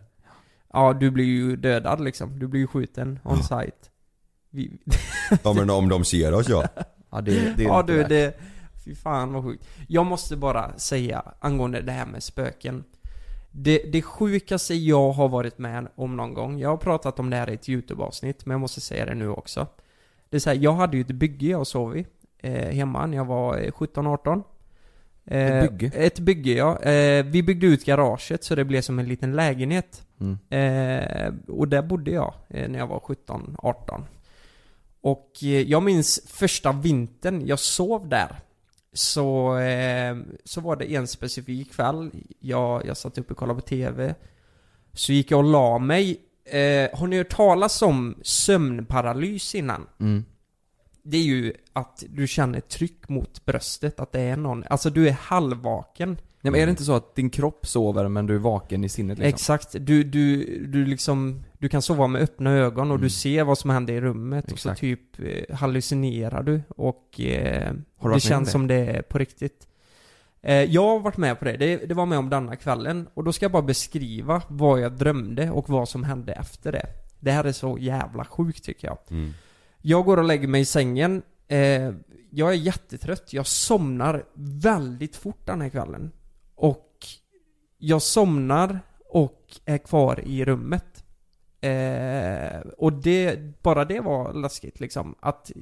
[0.73, 2.39] Ja, du blir ju dödad liksom.
[2.39, 3.61] Du blir ju skjuten on Ja.
[3.63, 3.77] site.
[4.55, 4.79] Vi,
[5.45, 6.65] Ja men om de ser oss ja.
[7.13, 8.41] Ja det, det är ja du, det...
[8.85, 9.69] Fy fan vad sjukt.
[9.89, 12.85] Jag måste bara säga angående det här med spöken.
[13.51, 17.37] Det, det sjukaste jag har varit med om någon gång, jag har pratat om det
[17.37, 19.67] här i ett YouTube-avsnitt, men jag måste säga det nu också.
[20.31, 22.07] Det är så här, jag hade ju ett bygge jag sov i,
[22.39, 24.43] eh, hemma när jag var eh, 17-18.
[25.25, 25.91] Eh, Ett bygge?
[25.95, 26.83] Ett bygge ja.
[26.83, 30.07] Eh, vi byggde ut garaget så det blev som en liten lägenhet.
[30.21, 30.39] Mm.
[30.51, 34.03] Eh, och där bodde jag eh, när jag var 17-18.
[35.03, 38.41] Och eh, jag minns första vintern jag sov där.
[38.93, 42.11] Så, eh, så var det en specifik kväll.
[42.41, 44.15] Jag, jag satt uppe och kollade på TV.
[44.93, 46.21] Så gick jag och la mig.
[46.45, 49.87] Eh, har ni hört talas om sömnparalys innan?
[50.01, 50.25] Mm.
[51.03, 55.09] Det är ju att du känner tryck mot bröstet, att det är någon, alltså du
[55.09, 56.09] är halvvaken.
[56.41, 58.89] Nej, men är det inte så att din kropp sover men du är vaken i
[58.89, 59.35] sinnet liksom?
[59.35, 63.01] Exakt, du, du, du liksom, du kan sova med öppna ögon och Mm.
[63.03, 64.81] du ser vad som händer i rummet och så Exakt.
[64.81, 67.73] typ eh, hallucinerar du och eh,
[68.15, 68.53] det känns det?
[68.53, 69.69] som det är på riktigt.
[70.43, 71.57] Eh, jag har varit med på det.
[71.57, 74.93] det, det var med om denna kvällen och då ska jag bara beskriva vad jag
[74.93, 76.87] drömde och vad som hände efter det.
[77.21, 78.99] Det här är så jävla sjukt tycker jag.
[79.11, 79.33] Mm.
[79.83, 81.23] Jag går och lägger mig i sängen.
[81.49, 81.93] Eh,
[82.31, 83.33] jag är jättetrött.
[83.33, 86.11] Jag somnar väldigt fort den här kvällen.
[86.55, 86.89] Och
[87.79, 90.85] jag somnar och är kvar i rummet.
[91.63, 95.15] Eh, och det, bara det var läskigt liksom.
[95.21, 95.53] Att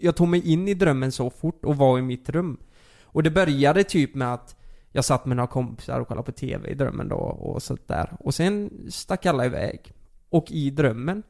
[0.00, 2.56] jag tog mig in i drömmen så fort och var i mitt rum.
[3.02, 4.56] Och det började typ med att
[4.92, 8.16] jag satt med några kompisar och kollade på TV i drömmen då och sånt där.
[8.20, 9.92] Och sen stack alla iväg.
[10.28, 11.22] Och i drömmen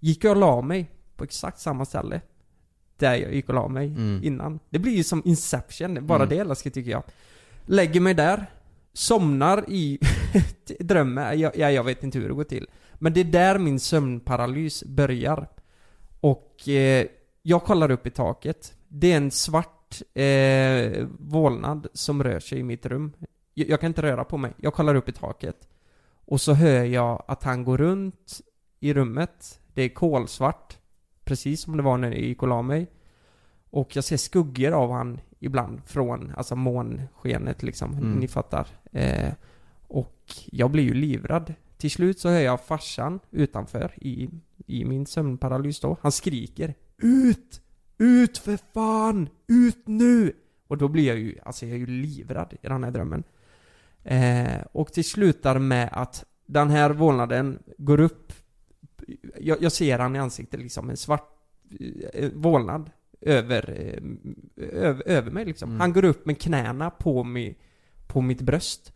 [0.00, 2.20] gick jag och la mig på exakt samma ställe
[2.96, 4.20] där jag gick och la mig Mm.
[4.24, 4.58] innan.
[4.70, 6.28] Det blir ju som Inception, bara Mm.
[6.28, 7.02] det är läskigt tycker jag.
[7.66, 8.46] Lägger mig där,
[8.92, 9.98] somnar i
[10.80, 12.66] drömmen, jag, ja, jag vet inte hur det går till.
[12.98, 15.48] Men det är där min sömnparalys börjar.
[16.20, 17.06] Och eh,
[17.42, 18.74] jag kollar upp i taket.
[18.88, 23.12] Det är en svart eh, vålnad som rör sig i mitt rum.
[23.54, 24.52] Jag, jag kan inte röra på mig.
[24.56, 25.68] Jag kollar upp i taket.
[26.24, 28.40] Och så hör jag att han går runt
[28.80, 29.60] i rummet.
[29.74, 30.78] Det är kolsvart.
[31.24, 32.86] Precis som det var när jag gick och la mig.
[33.70, 37.92] Och jag ser skuggor av han ibland från, alltså månskenet liksom.
[37.92, 38.12] Mm.
[38.12, 38.66] Ni fattar.
[38.92, 39.32] Eh,
[39.88, 41.54] och jag blir ju livrad.
[41.78, 44.30] Till slut så hör jag farsan utanför i,
[44.66, 45.96] i min sömnparalys då.
[46.00, 47.60] Han skriker Ut!
[47.98, 49.28] Ut för fan!
[49.46, 50.32] Ut nu!
[50.66, 53.24] Och då blir jag ju, alltså jag är ju livrad i den här drömmen.
[54.04, 58.32] Eh, och det slutar med att den här vålnaden går upp
[59.40, 61.30] jag, jag ser han i ansiktet liksom, en svart
[62.12, 64.02] eh, vålnad över, eh,
[64.72, 65.70] över, över mig liksom.
[65.70, 65.80] Mm.
[65.80, 67.58] Han går upp med knäna på, mig,
[68.06, 68.92] på mitt bröst.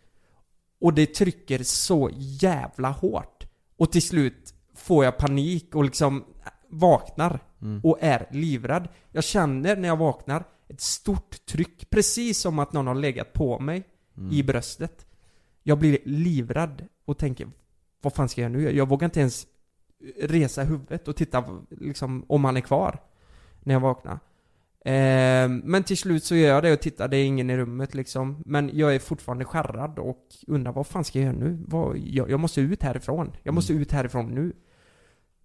[0.83, 3.47] Och det trycker så jävla hårt.
[3.77, 6.25] Och till slut får jag panik och liksom
[6.69, 7.81] vaknar Mm.
[7.85, 8.89] och är livrädd.
[9.11, 13.59] Jag känner när jag vaknar ett stort tryck, precis som att någon har legat på
[13.59, 13.83] mig
[14.19, 14.33] Mm.
[14.33, 15.07] i bröstet.
[15.63, 17.49] Jag blir livrädd och tänker,
[18.01, 18.73] vad fan ska jag nu göra?
[18.73, 19.47] Jag vågar inte ens
[20.21, 23.01] resa huvudet och titta liksom, om han är kvar
[23.63, 24.19] när jag vaknar.
[24.85, 27.95] Eh, men till slut så gör jag det och tittar, det är ingen i rummet
[27.95, 28.43] liksom.
[28.47, 31.65] Men jag är fortfarande skärrad och undrar vad fan ska jag göra nu?
[31.69, 33.33] Vad, jag, jag måste ut härifrån.
[33.43, 34.53] Jag måste ut härifrån nu.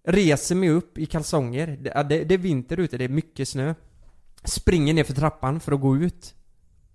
[0.04, 1.66] Reser mig upp i kalsonger.
[1.66, 3.74] Det, det, det är vinter ute, det är mycket snö.
[4.44, 6.34] Springer ner för trappan för att gå ut.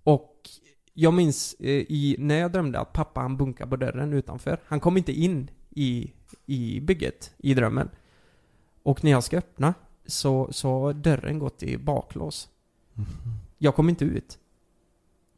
[0.02, 0.40] Och
[0.94, 4.58] jag minns eh, i, när jag drömde att pappa han bunkade på dörren utanför.
[4.64, 6.12] Han kom inte in i,
[6.46, 7.90] i bygget, i drömmen.
[8.82, 9.74] Och när jag ska öppna
[10.06, 12.48] så, så har dörren gått i baklås.
[13.58, 14.38] Jag kom inte ut.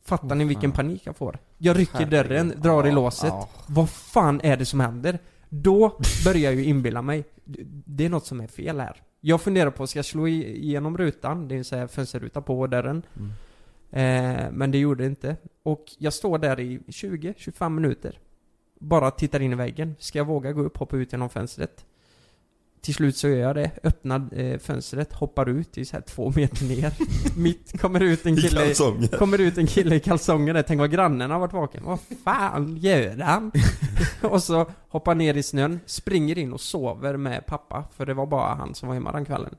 [0.05, 0.77] Fattar Åh, ni vilken fan.
[0.87, 1.39] panik jag får?
[1.59, 2.11] Jag rycker Herregud.
[2.11, 3.29] dörren, drar i Ja, låset.
[3.29, 3.49] ja.
[3.69, 5.19] Vad fan är det som händer?
[5.49, 7.25] Då börjar jag ju inbilla mig,
[7.87, 9.03] det är något som är fel här.
[9.21, 11.49] Jag funderar på, ska jag slå i- igenom rutan?
[11.49, 13.03] Det är så här fönsterruta på dörren.
[13.17, 13.31] Mm.
[13.91, 15.37] Eh, men det gjorde det inte.
[15.63, 18.19] Och jag står där i 20-25 minuter.
[18.81, 19.95] Bara tittar in i väggen.
[19.99, 21.85] Ska jag våga gå upp, hoppa ut genom fönstret?
[22.87, 23.71] Till slut så gör jag det.
[23.83, 26.93] Öppnar eh, fönstret, hoppar ut, det är så här två meter ner.
[27.39, 29.09] Mitt kommer ut en I kille kalsonger.
[29.09, 31.85] Kommer ut en kille i kalsonger där, tänk vad grannen har varit vaken.
[31.85, 33.53] Vad fan gör han?
[34.23, 38.27] och så hoppar ner i snön, springer in och sover med pappa, för det var
[38.27, 39.55] bara han som var hemma den kvällen.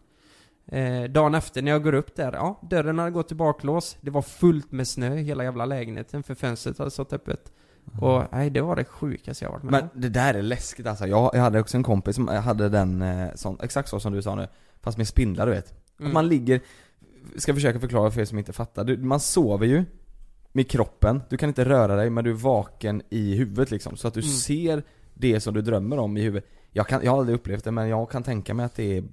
[0.71, 3.97] Eh, dagen efter när jag går upp där, ja, dörren hade gått i baklås.
[4.01, 7.51] Det var fullt med snö i hela jävla lägenheten, för fönstret hade stått öppet.
[8.01, 9.71] Och nej, det var det sjukaste jag varit med.
[9.71, 11.07] Men det där är läskigt alltså.
[11.07, 14.21] Jag, jag hade också en kompis som hade den, eh, sån, exakt så som du
[14.21, 14.47] sa nu.
[14.81, 15.73] Fast med spindlar du vet.
[15.99, 16.07] Mm.
[16.11, 16.61] Att man ligger,
[17.37, 18.83] ska försöka förklara för er som inte fattar.
[18.83, 19.83] Du, man sover ju
[20.51, 23.97] med kroppen, du kan inte röra dig men du är vaken i huvudet liksom.
[23.97, 24.31] Så att du Mm.
[24.31, 26.49] ser det som du drömmer om i huvudet.
[26.71, 29.03] Jag, kan, jag har aldrig upplevt det men jag kan tänka mig att det är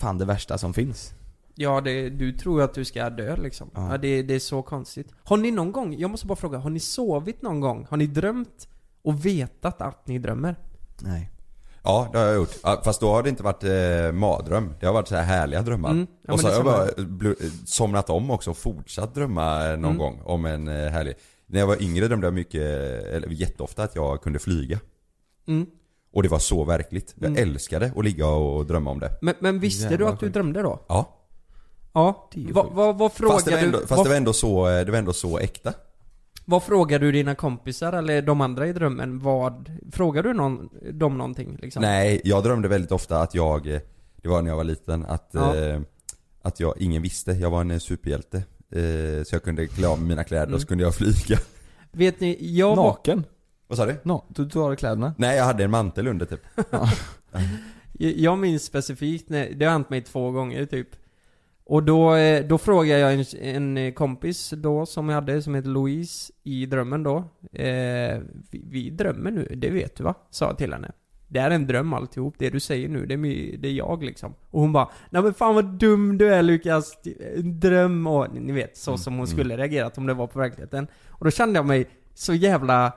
[0.00, 1.14] fan det värsta som finns.
[1.54, 3.70] Ja, det, du tror att du ska dö liksom.
[3.74, 3.90] Ja.
[3.90, 3.98] Ja.
[3.98, 5.08] det, det är så konstigt.
[5.24, 7.86] Har ni någon gång, jag måste bara fråga, har ni sovit någon gång?
[7.90, 8.68] Har ni drömt
[9.02, 10.56] och vetat att ni drömmer?
[11.00, 11.30] Nej.
[11.84, 12.54] Ja, det har jag gjort.
[12.84, 14.74] Fast då har det inte varit eh, mardröm.
[14.80, 15.90] Det har varit så här härliga drömmar.
[15.90, 16.86] Mm, ja, och så har jag bara
[17.66, 19.98] somnat om också och fortsatt drömma eh, någon Mm.
[19.98, 21.14] gång om en eh, härlig...
[21.46, 22.62] När jag var yngre drömde jag mycket,
[23.06, 24.80] eller jätteofta att jag kunde flyga.
[25.48, 25.66] Mm.
[26.12, 27.14] Och det var så verkligt.
[27.18, 27.42] Jag Mm.
[27.42, 29.18] älskade att ligga och drömma om det.
[29.22, 30.84] Men, men visste Jävlar du att du drömde då?
[30.88, 31.18] Ja.
[31.92, 32.28] Ja.
[32.52, 33.86] Vad Fast, det var, ändå, du?
[33.86, 35.72] fast vad, det var ändå så, eh, det var ändå så äkta.
[36.44, 39.18] vad frågade du dina kompisar eller de andra i drömmen?
[39.18, 41.82] Vad, frågade du någon, dem någonting liksom?
[41.82, 43.80] Nej, jag drömde väldigt ofta att jag, eh,
[44.16, 45.56] det var när jag var liten, att, Ja.
[45.56, 45.80] eh,
[46.42, 48.36] att jag, ingen visste, jag var en eh, superhjälte.
[48.70, 50.54] Eh, så jag kunde klä av mina kläder Mm.
[50.54, 51.38] och så kunde jag flyga.
[51.92, 53.24] Vet ni, jag var, Naken?
[53.68, 53.96] Vad sa du?
[54.02, 55.14] No, du tar av kläderna?
[55.18, 56.40] Nej jag hade en mantel under typ.
[58.16, 60.88] Jag minns specifikt, när, det har hänt mig två gånger typ.
[61.64, 65.68] Och då, eh, då frågade jag en, en kompis då som jag hade, som heter
[65.68, 67.16] Louise, i drömmen då.
[67.52, 68.20] Eh,
[68.50, 70.14] vi, vi drömmer nu, det vet du va?
[70.30, 70.92] Sa jag till henne.
[71.28, 74.34] Det är en dröm alltihop, det du säger nu, det är, det är jag liksom.
[74.50, 76.98] Och hon bara 'Nej men fan vad dum du är Lukas,
[77.36, 80.86] en dröm' och ni vet, så som hon skulle reagerat om det var på verkligheten.
[81.08, 82.92] Och då kände jag mig så jävla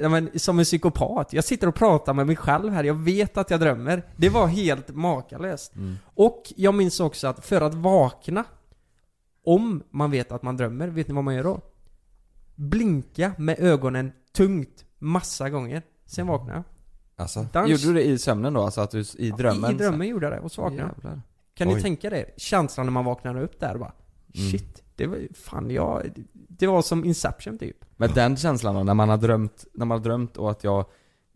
[0.00, 1.32] Ja, men, som en psykopat.
[1.32, 4.02] Jag sitter och pratar med mig själv här, jag vet att jag drömmer.
[4.16, 5.72] Det var helt makalöst.
[6.04, 8.44] Och jag minns också att för att vakna,
[9.44, 11.60] om man vet att man drömmer, vet ni vad man gör då?
[12.54, 15.82] Blinka med ögonen tungt, massa gånger.
[16.06, 16.62] Sen vaknar jag.
[17.16, 17.46] Alltså?
[17.52, 17.70] Dans.
[17.70, 18.62] Gjorde du det i sömnen då?
[18.62, 19.70] Alltså att du i drömmen?
[19.70, 21.20] I, I drömmen gjorde jag det, och så vaknade jag.
[21.54, 21.74] Kan Oj.
[21.74, 22.30] ni tänka det?
[22.36, 23.92] Känslan när man vaknar upp där bara,
[24.34, 24.82] shit.
[24.96, 27.83] Det var fan jag, det var som Inception typ.
[27.96, 30.84] Men den känslan då, när man har drömt, när man har drömt och att jag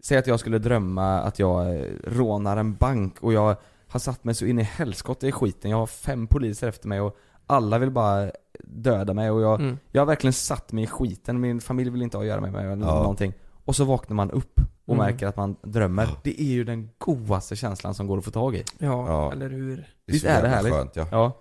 [0.02, 3.56] Säg att jag skulle drömma att jag eh, rånar en bank och jag
[3.88, 7.00] har satt mig så in i helskotta i skiten, jag har fem poliser efter mig
[7.00, 7.16] och
[7.46, 8.30] alla vill bara
[8.64, 9.78] döda mig och jag, Mm.
[9.90, 12.52] jag har verkligen satt mig i skiten, min familj vill inte ha att göra med
[12.52, 12.94] mig eller Ja.
[12.94, 13.32] någonting
[13.64, 15.06] Och så vaknar man upp och Mm.
[15.06, 16.08] märker att man drömmer.
[16.22, 18.64] Det är ju den godaste känslan som går att få tag i.
[18.78, 19.32] Ja, Ja.
[19.32, 19.76] eller hur?
[19.76, 20.72] Det är Visst är det härligt?
[20.72, 21.06] skönt ja.
[21.10, 21.36] Ja,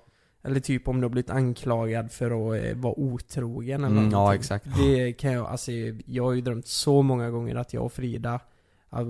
[0.48, 4.36] Eller typ om du har blivit anklagad för att eh, vara otrogen eller mm, ja
[4.36, 4.66] exakt.
[4.78, 5.72] Det kan jag, alltså
[6.06, 8.40] jag har ju drömt så många gånger att jag och Frida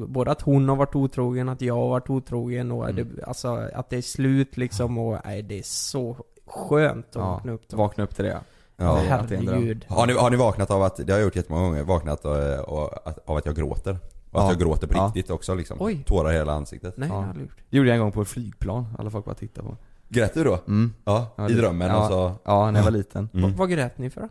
[0.08, 2.95] Både att hon har varit otrogen, att jag har varit otrogen och Mm.
[3.15, 7.21] det, alltså att det är slut liksom och nej, det är så skönt att Ja,
[7.32, 7.78] vakna upp då.
[7.78, 8.39] vakna upp till det ja.
[8.78, 8.95] ja.
[9.08, 9.86] Herregud.
[9.89, 12.34] Har, ni, har ni vaknat av att, det har jag gjort jättemånga gånger, vaknat och,
[12.60, 13.97] och, att- av att jag gråter?
[14.32, 14.52] Och att Ja.
[14.52, 15.06] jag gråter på Ja.
[15.06, 15.78] riktigt också liksom.
[15.80, 16.04] Oj.
[16.06, 16.97] Tårar i hela ansiktet.
[16.97, 17.13] Nej, Ja.
[17.13, 17.58] det har jag aldrig gjort.
[17.69, 19.78] Det gjorde jag en gång på ett flygplan, alla folk bara tittade på.
[20.10, 20.60] Grät du då?
[20.67, 20.93] Mm.
[21.06, 22.04] Ja, Ja, i det- drömmen ja.
[22.04, 22.36] och så...
[22.46, 23.30] Ja, när jag var liten.
[23.34, 23.56] Mm.
[23.56, 24.30] Vad grät ni för då?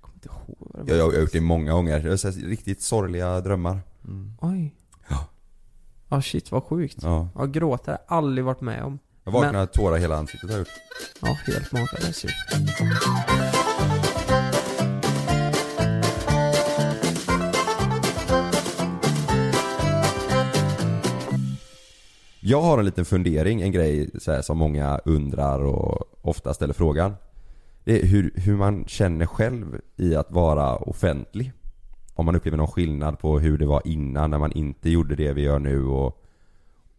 [0.00, 1.12] Kommer inte ihåg vad Jag, det jag, var.
[1.12, 2.00] jag har gjort det många gånger.
[2.00, 3.80] Det är så här riktigt sorgliga drömmar.
[4.04, 4.32] Mm.
[4.40, 4.74] Oj.
[5.08, 5.26] Ja.
[6.08, 6.98] Ja shit vad sjukt.
[7.02, 7.28] Ja.
[7.34, 8.98] Ja, gråta har jag aldrig varit med om.
[9.24, 10.68] Jag vaknar tårar i hela ansiktet har jag gjort.
[11.20, 12.28] Ja, helt makalöst ju.
[22.50, 26.74] Jag har en liten fundering, en grej så här, som många undrar och ofta ställer
[26.74, 27.14] frågan.
[27.84, 31.52] Det är hur, hur man känner själv i att vara offentlig.
[32.14, 35.32] Om man upplever någon skillnad på hur det var innan när man inte gjorde det
[35.32, 36.22] vi gör nu och,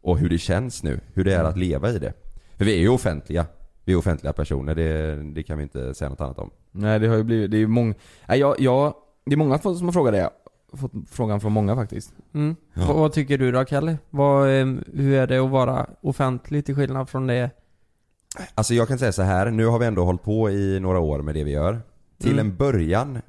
[0.02, 1.00] och hur det känns nu.
[1.14, 2.14] Hur det är att leva i det.
[2.58, 3.46] För vi är ju offentliga.
[3.86, 6.52] Vi är offentliga personer, det, det kan vi inte säga något annat om.
[6.72, 7.94] Nej det har ju blivit, det är ju många,
[8.28, 8.94] nej jag, jag,
[9.26, 10.30] det är många som har frågat det.
[10.74, 12.14] Fått frågan från många faktiskt.
[12.34, 12.56] Mm.
[12.74, 12.86] Ja.
[12.88, 13.98] Vad, vad tycker du då Kalle?
[14.10, 17.50] Vad, eh, hur är det att vara offentlig till skillnad från det?
[18.56, 21.22] Alltså jag kan säga så här, nu har vi ändå hållit på i några år
[21.22, 21.82] med det vi gör.
[22.18, 22.48] Till Mm.
[22.48, 23.22] en början,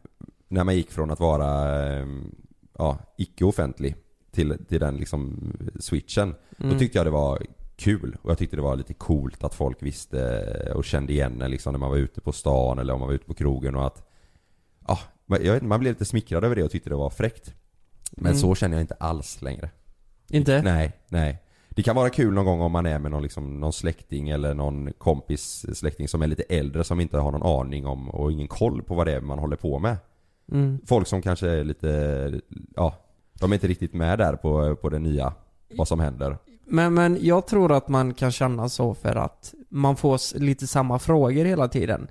[0.48, 2.06] när man gick från att vara eh,
[2.78, 3.94] ja, icke-offentlig
[4.30, 6.34] till, till den liksom switchen.
[6.58, 6.72] Mm.
[6.72, 7.42] Då tyckte jag det var
[7.76, 11.50] kul och jag tyckte det var lite coolt att folk visste och kände igen en
[11.50, 13.86] liksom när man var ute på stan eller om man var ute på krogen och
[13.86, 14.08] att
[14.88, 17.54] Ja, jag vet, man blev lite smickrad över det och tyckte det var fräckt.
[18.12, 18.38] Men Mm.
[18.38, 19.70] så känner jag inte alls längre.
[20.30, 20.62] Inte?
[20.62, 21.38] Nej, nej.
[21.70, 24.54] Det kan vara kul någon gång om man är med någon, liksom, någon släkting eller
[24.54, 28.48] någon kompis släkting som är lite äldre som inte har någon aning om och ingen
[28.48, 29.96] koll på vad det är man håller på med.
[30.52, 30.78] Mm.
[30.86, 32.40] Folk som kanske är lite,
[32.76, 32.94] ja,
[33.40, 35.34] de är inte riktigt med där på, på det nya,
[35.76, 36.38] vad som händer.
[36.66, 40.98] Men, men jag tror att man kan känna så för att man får lite samma
[40.98, 42.08] frågor hela tiden.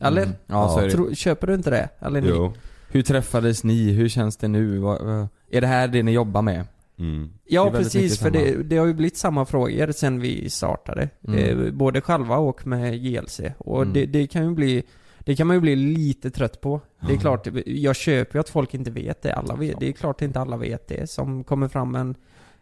[0.00, 0.22] Eller?
[0.22, 0.34] Mm.
[0.46, 0.90] Ja, så är det.
[0.90, 1.88] Tro, köper du inte det?
[1.98, 2.28] Eller ni?
[2.28, 2.52] Jo.
[2.88, 3.90] Hur träffades ni?
[3.92, 4.78] Hur känns det nu?
[4.78, 6.64] Vad, vad, är det här det ni jobbar med?
[6.98, 7.30] Mm.
[7.44, 10.50] Det Ja är väldigt precis, för det, det har ju blivit samma frågor sen vi
[10.50, 11.08] startade.
[11.28, 11.66] Mm.
[11.66, 13.40] Eh, både själva och med JLC.
[13.58, 13.94] Och Mm.
[13.94, 14.82] det, det kan ju bli
[15.18, 16.80] det kan man ju bli lite trött på.
[17.06, 19.34] Det är klart, jag köper ju att folk inte vet det.
[19.34, 22.14] Alla vet, det är klart inte alla vet det som kommer fram men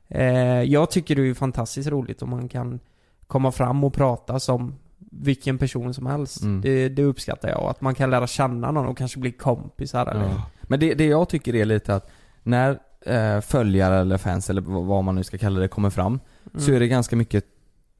[0.08, 2.80] eh, Jag tycker det är ju fantastiskt roligt om man kan
[3.26, 4.74] komma fram och prata som
[5.10, 6.42] vilken person som helst.
[6.42, 6.60] Mm.
[6.60, 7.60] Det, det uppskattar jag.
[7.62, 10.42] Att man kan lära känna någon och kanske bli kompisar eller Ja.
[10.62, 12.10] Men det, det jag tycker är lite att
[12.42, 16.20] när eh, följare eller fans eller vad man nu ska kalla det kommer fram
[16.54, 16.74] så Mm.
[16.76, 17.44] är det ganska mycket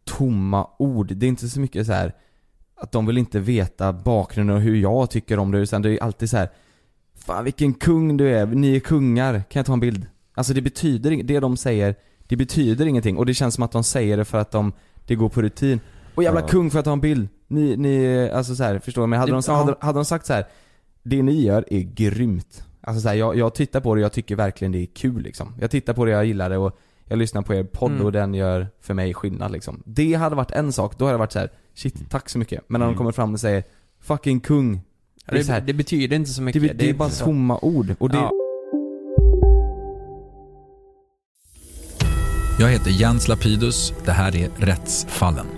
[0.05, 1.13] tomma ord.
[1.15, 2.13] Det är inte så mycket så här
[2.77, 6.03] att de vill inte veta bakgrunden och hur jag tycker om det utan det är
[6.03, 6.49] alltid så här
[7.15, 10.07] Fan vilken kung du är, ni är kungar, kan jag ta en bild?
[10.35, 11.95] Alltså det betyder det de säger,
[12.27, 14.73] det betyder ingenting och det känns som att de säger det för att de,
[15.07, 15.81] det går på rutin.
[16.19, 16.47] Och jävla ja.
[16.47, 17.29] kung för att ta en bild.
[17.47, 19.07] Ni, ni, alltså så här, förstår du?
[19.07, 20.47] Men hade, det, de, hade, hade de sagt så här,
[21.03, 22.65] det ni gör är grymt.
[22.81, 25.23] Alltså så här, jag, jag tittar på det och jag tycker verkligen det är kul
[25.23, 25.55] liksom.
[25.61, 28.05] Jag tittar på det, jag gillar det och jag lyssnar på er podd mm.
[28.05, 29.83] och den gör för mig skillnad liksom.
[29.87, 32.09] Det hade varit en sak, då hade det varit så här, shit, mm.
[32.09, 32.65] tack så mycket.
[32.67, 32.95] Men när mm.
[32.95, 33.65] de kommer fram och säger
[34.07, 34.81] 'fucking kung'
[35.27, 36.63] Det, det, här, det betyder inte så mycket.
[36.63, 37.95] Det, det är bara tomma ord.
[37.99, 38.17] Och det...
[38.17, 38.31] Ja.
[42.61, 43.93] Jag heter Jens Lapidus.
[44.05, 45.58] Det här är Rättsfallen.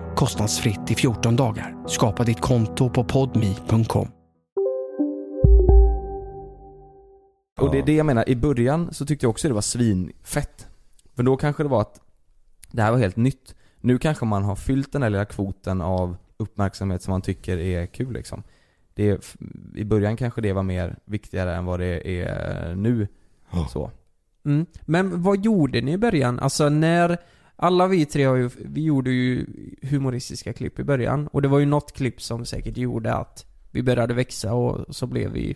[0.21, 1.87] kostnadsfritt i 14 dagar.
[1.87, 4.07] Skapa ditt konto på podmi.com.
[7.59, 10.67] Och det är det jag menar, i början så tyckte jag också det var svinfett.
[11.15, 12.01] För då kanske det var att
[12.71, 13.55] det här var helt nytt.
[13.79, 17.85] Nu kanske man har fyllt den här lilla kvoten av uppmärksamhet som man tycker är
[17.85, 18.43] kul liksom.
[18.93, 19.19] Det är,
[19.75, 23.07] I början kanske det var mer viktigare än vad det är nu.
[23.69, 23.91] Så.
[24.45, 24.65] Mm.
[24.81, 26.39] Men vad gjorde ni i början?
[26.39, 27.17] Alltså när
[27.61, 29.45] alla vi tre har ju, vi gjorde ju
[29.81, 33.83] humoristiska klipp i början och det var ju något klipp som säkert gjorde att vi
[33.83, 35.55] började växa och så blev vi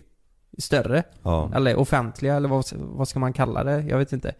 [0.58, 1.02] större.
[1.22, 1.50] Ja.
[1.54, 3.80] Eller offentliga eller vad, vad ska man kalla det?
[3.88, 4.34] Jag vet inte.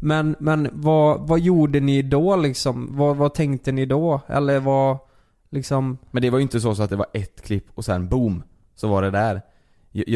[0.00, 2.88] Men, men vad, vad gjorde ni då liksom?
[2.96, 4.20] Vad, vad tänkte ni då?
[4.26, 4.98] Eller vad,
[5.50, 5.98] liksom?
[6.10, 8.42] Men det var ju inte så, så att det var ett klipp och sen boom,
[8.74, 9.42] så var det där.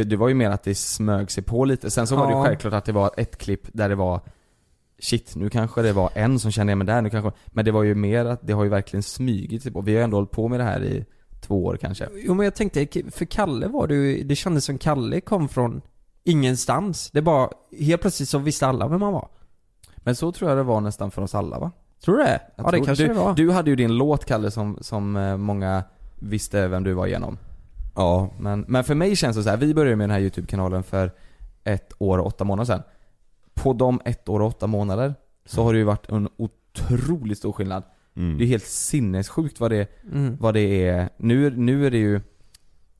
[0.04, 1.90] Det var ju mer att det smög sig på lite.
[1.90, 2.44] Sen så var det Ja.
[2.44, 4.20] självklart att det var ett klipp där det var
[4.98, 7.70] Shit, nu kanske det var en som kände igen mig där, nu kanske Men det
[7.70, 9.80] var ju mer att det har ju verkligen smugit sig på.
[9.80, 11.04] Vi har ju ändå hållit på med det här i
[11.40, 12.08] två år kanske.
[12.14, 15.80] Jo men jag tänkte, för Kalle var det ju, det kändes som Kalle kom från
[16.24, 17.10] ingenstans.
[17.10, 17.48] Det bara,
[17.80, 19.28] helt plötsligt så visste alla vem han var.
[19.96, 21.70] Men så tror jag det var nästan för oss alla va?
[22.04, 22.40] Tror du det?
[22.56, 23.34] Jag Ja det tror- kanske du, det var.
[23.34, 27.38] Du hade ju din låt Kalle som, som eh, många visste vem du var igenom.
[27.94, 28.30] Ja.
[28.38, 29.56] Men, men för mig känns det så här.
[29.56, 31.12] vi började med den här YouTube-kanalen för
[31.64, 32.82] ett år och åtta månader sedan.
[33.64, 37.52] På de ett år och åtta månader så har det ju varit en otroligt stor
[37.52, 37.82] skillnad.
[38.16, 38.38] Mm.
[38.38, 40.36] Det är helt sinnessjukt vad det, Mm.
[40.40, 41.08] vad det är.
[41.16, 42.20] Nu, nu är det ju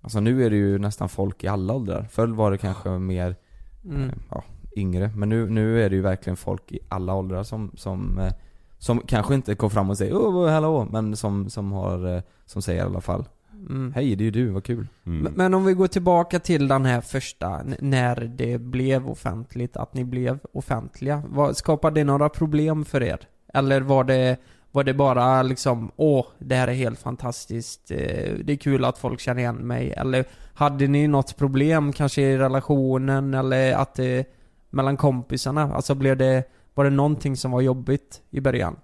[0.01, 2.03] Alltså nu är det ju nästan folk i alla åldrar.
[2.11, 3.37] Förr var det kanske mer
[3.85, 4.03] Mm.
[4.03, 4.45] eh, ja,
[4.77, 5.11] yngre.
[5.17, 8.33] Men nu, nu är det ju verkligen folk i alla åldrar som, som, eh,
[8.79, 12.63] som kanske inte går fram och säger oh, hallå, men som, som har, eh, som
[12.63, 13.25] säger i alla fall
[13.71, 13.93] Mm.
[13.93, 14.87] Hej, det är ju du, vad kul.
[15.03, 19.95] Men- Men om vi går tillbaka till den här första, när det blev offentligt, att
[19.95, 21.23] ni blev offentliga.
[21.29, 23.19] Vad, skapade det några problem för er?
[23.55, 24.37] Eller var det,
[24.73, 28.99] var det bara liksom, åh, det här är helt fantastiskt, eh, det är kul att
[28.99, 29.93] folk känner igen mig?
[29.97, 30.25] Eller
[30.55, 34.27] hade ni något problem kanske i relationen, eller att det,
[34.71, 35.75] mellan kompisarna?
[35.75, 38.77] Alltså blev det, var det någonting som var jobbigt i början?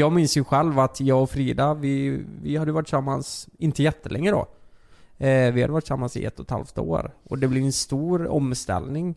[0.00, 4.30] Jag minns ju själv att jag och Frida, vi, vi hade varit tillsammans, inte jättelänge
[4.30, 4.46] då.
[5.18, 7.14] Eh, vi hade varit tillsammans i ett och ett halvt år.
[7.24, 9.14] Och det blev en stor omställning.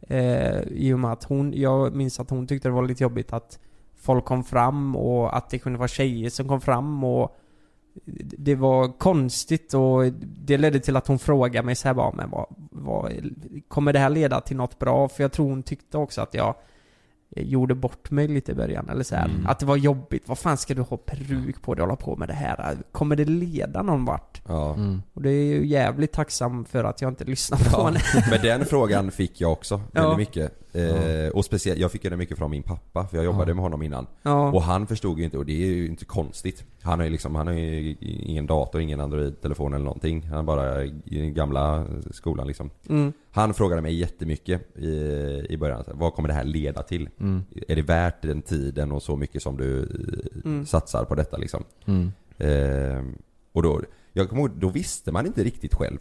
[0.00, 3.32] Eh, I och med att hon, jag minns att hon tyckte det var lite jobbigt
[3.32, 3.58] att
[3.96, 7.36] folk kom fram och att det kunde vara tjejer som kom fram och
[8.38, 12.30] det var konstigt och det ledde till att hon frågade mig så här bara, men
[12.30, 13.12] vad, vad,
[13.68, 15.08] kommer det här leda till något bra?
[15.08, 16.54] För jag tror hon tyckte också att jag
[17.42, 19.24] gjorde bort mig lite i början, eller så här.
[19.28, 19.46] Mm.
[19.46, 20.22] Att det var jobbigt.
[20.26, 22.76] Vad fan ska du ha peruk på dig och hålla på med det här?
[22.92, 24.42] Kommer det leda någon vart?
[24.48, 24.76] Ja.
[25.12, 28.00] Och det är ju jävligt tacksam för att jag inte lyssnar på Ja, henne.
[28.30, 30.16] men den frågan fick jag också väldigt Ja.
[30.16, 30.52] mycket.
[30.72, 33.54] Eh, och speciellt, jag fick den mycket från min pappa, för jag jobbade Ja.
[33.54, 34.06] med honom innan.
[34.22, 34.52] Ja.
[34.52, 36.64] Och han förstod ju inte, och det är ju inte konstigt.
[36.82, 40.22] Han har ju liksom, han har ju ingen dator, ingen Android-telefon eller någonting.
[40.22, 42.70] Han är bara i den gamla skolan liksom.
[42.88, 43.12] Mm.
[43.34, 47.08] Han frågade mig jättemycket i, i början, vad kommer det här leda till?
[47.20, 47.42] Mm.
[47.68, 50.66] Är det värt den tiden och så mycket som du eh, Mm.
[50.66, 51.64] satsar på detta liksom?
[51.86, 52.12] Mm.
[52.38, 53.04] Eh,
[53.52, 53.80] och då,
[54.12, 55.98] jag kommer ihåg, då visste man inte riktigt själv.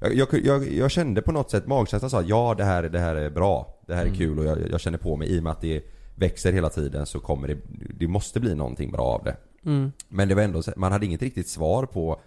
[0.00, 3.14] Jag, jag, jag, jag kände på något sätt, magkänslan sa ja det här, det här
[3.16, 4.18] är bra, det här är Mm.
[4.18, 5.82] kul och jag, jag känner på mig i och med att det
[6.14, 7.56] växer hela tiden så kommer det,
[7.98, 9.36] det måste bli någonting bra av det.
[9.64, 9.92] Mm.
[10.08, 12.20] Men det var ändå, man hade inget riktigt svar på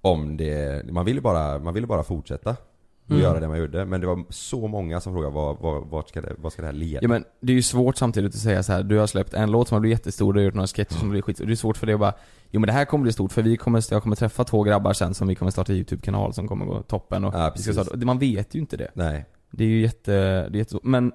[0.00, 2.56] om det, man ville bara, man ville bara fortsätta
[3.04, 3.22] och Mm.
[3.22, 3.84] göra det man gjorde.
[3.84, 6.68] Men det var så många som frågade vad, vad, vart ska det, vad ska det
[6.68, 6.98] här leda?
[7.02, 8.82] Ja men det är ju svårt samtidigt att säga så här.
[8.82, 11.10] du har släppt en låt som har blivit jättestor, du har gjort några sketcher som
[11.10, 11.38] blir skit.
[11.44, 12.14] Det är svårt för dig att bara,
[12.50, 14.92] jo men det här kommer bli stort för vi kommer, jag kommer träffa två grabbar
[14.92, 17.72] sen som vi kommer starta YouTube-kanal som kommer gå toppen och Ja, precis.
[17.74, 18.90] starta, man vet ju inte det.
[18.94, 19.26] Nej.
[19.50, 20.84] Det är ju jätte, det är jättesvårt.
[20.84, 21.12] Men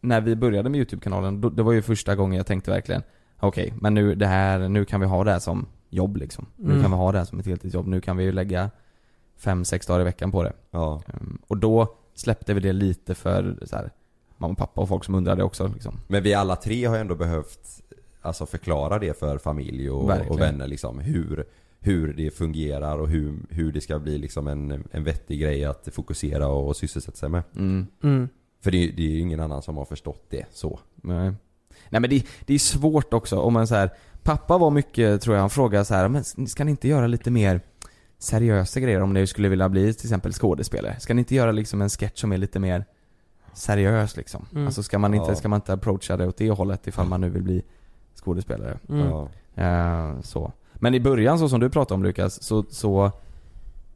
[0.00, 3.02] när vi började med YouTube-kanalen, då, det var ju första gången jag tänkte verkligen
[3.40, 6.46] Okej, men nu det här, nu kan vi ha det här som jobb liksom.
[6.56, 6.82] Nu Mm.
[6.82, 7.86] kan vi ha det här som ett heltidsjobb.
[7.86, 8.70] Nu kan vi ju lägga
[9.44, 10.52] fem, sex dagar i veckan på det.
[10.70, 11.02] Ja.
[11.14, 13.90] Ehm, Och då släppte vi det lite för så här,
[14.36, 16.00] mamma och pappa och folk som undrade också liksom.
[16.06, 17.80] Men vi alla tre har ju ändå behövt
[18.22, 21.44] Alltså förklara det för familj och, och vänner liksom hur
[21.80, 25.88] Hur det fungerar och hur, hur det ska bli liksom en, en vettig grej att
[25.92, 27.86] fokusera och, och sysselsätta sig med Mm.
[28.02, 28.28] Mm.
[28.62, 31.32] För det, är- det är ju ingen annan som har förstått det så Nej.
[31.88, 33.90] Nej men det, det är svårt också om man så här,
[34.22, 37.30] pappa var mycket, tror jag, han frågade så här, men ska ni inte göra lite
[37.30, 37.60] mer
[38.24, 41.00] seriösa grejer om ni skulle vilja bli till exempel skådespelare?
[41.00, 42.84] Ska ni inte göra liksom en sketch som är lite mer
[43.52, 44.46] seriös liksom?
[44.52, 44.66] Mm.
[44.66, 45.34] Alltså ska man inte, Ja.
[45.34, 47.62] ska man inte approacha det åt det hållet ifall man nu vill bli
[48.14, 48.78] skådespelare?
[48.88, 49.06] Mm.
[49.08, 49.28] ja.
[49.62, 50.52] Eh, så.
[50.74, 53.12] Men i början så som du pratade om Lukas, så, så,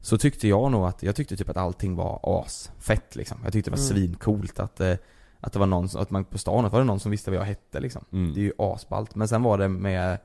[0.00, 3.38] så tyckte jag nog att, jag tyckte typ att allting var asfett liksom.
[3.44, 3.96] Jag tyckte det var Mm.
[3.96, 4.94] svincoolt att, eh,
[5.40, 7.40] att det var någon, att man på stan, att var det någon som visste vad
[7.40, 8.04] jag hette liksom.
[8.12, 8.34] Mm.
[8.34, 9.14] Det är ju asballt.
[9.14, 10.18] Men sen var det med,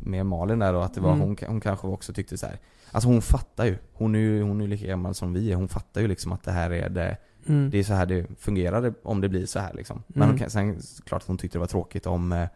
[0.00, 1.20] med Malin där och att det var, Mm.
[1.26, 2.58] hon, hon kanske också tyckte så här.
[2.92, 3.76] Alltså hon fattar ju.
[3.92, 5.56] Hon är ju, hon är lika gammal som vi är.
[5.56, 7.70] Hon fattar ju liksom att det här är det, Mm.
[7.70, 10.02] det är så här det fungerar om det blir så här liksom.
[10.06, 10.40] Men Mm.
[10.40, 12.48] hon sen klart att hon tyckte det var tråkigt om eh,